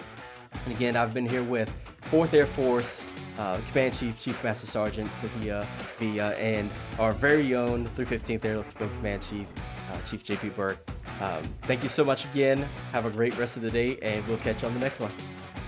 And 0.64 0.74
again, 0.74 0.96
I've 0.96 1.12
been 1.12 1.26
here 1.26 1.42
with 1.42 1.72
4th 2.10 2.32
Air 2.34 2.46
Force 2.46 3.06
uh, 3.38 3.60
Command 3.70 3.96
Chief, 3.96 4.20
Chief 4.20 4.44
Master 4.44 4.66
Sergeant 4.66 5.10
Cynthia 5.20 5.66
Villa, 5.98 6.30
and 6.34 6.70
our 6.98 7.12
very 7.12 7.54
own 7.54 7.86
315th 7.88 8.44
Airlift 8.44 8.80
Wing 8.80 8.90
Command 8.96 9.22
Chief, 9.28 9.46
uh, 9.92 9.98
Chief 10.08 10.24
JP 10.24 10.54
Burke. 10.54 10.90
Um, 11.20 11.42
thank 11.62 11.82
you 11.82 11.88
so 11.88 12.04
much 12.04 12.24
again. 12.26 12.66
Have 12.92 13.06
a 13.06 13.10
great 13.10 13.36
rest 13.38 13.56
of 13.56 13.62
the 13.62 13.70
day, 13.70 13.98
and 14.02 14.26
we'll 14.26 14.38
catch 14.38 14.62
you 14.62 14.68
on 14.68 14.74
the 14.74 14.80
next 14.80 15.00
one. 15.00 15.10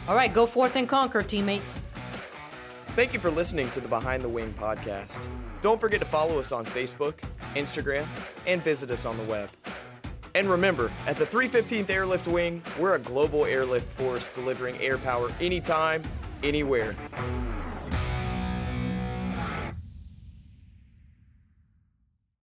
All 0.07 0.15
right, 0.15 0.33
go 0.33 0.47
forth 0.47 0.77
and 0.77 0.89
conquer, 0.89 1.23
teammates. 1.23 1.81
Thank 2.89 3.13
you 3.13 3.21
for 3.21 3.31
listening 3.31 3.71
to 3.71 3.81
the 3.81 3.89
Behind 3.89 4.23
the 4.23 4.29
Wing 4.29 4.55
podcast. 4.59 5.19
Don't 5.61 5.81
forget 5.81 6.01
to 6.01 6.07
follow 6.07 6.39
us 6.39 6.53
on 6.53 6.65
Facebook, 6.65 7.15
Instagram, 7.55 8.07
and 8.47 8.63
visit 8.63 8.91
us 8.91 9.05
on 9.05 9.17
the 9.17 9.25
web. 9.25 9.51
And 10.35 10.49
remember, 10.49 10.91
at 11.07 11.17
the 11.17 11.27
315th 11.27 11.91
Airlift 11.91 12.29
Wing, 12.29 12.63
we're 12.79 12.95
a 12.95 12.99
global 12.99 13.45
airlift 13.45 13.91
force 13.93 14.29
delivering 14.29 14.77
air 14.79 14.99
power 14.99 15.31
anytime, 15.41 16.03
anywhere. 16.43 16.95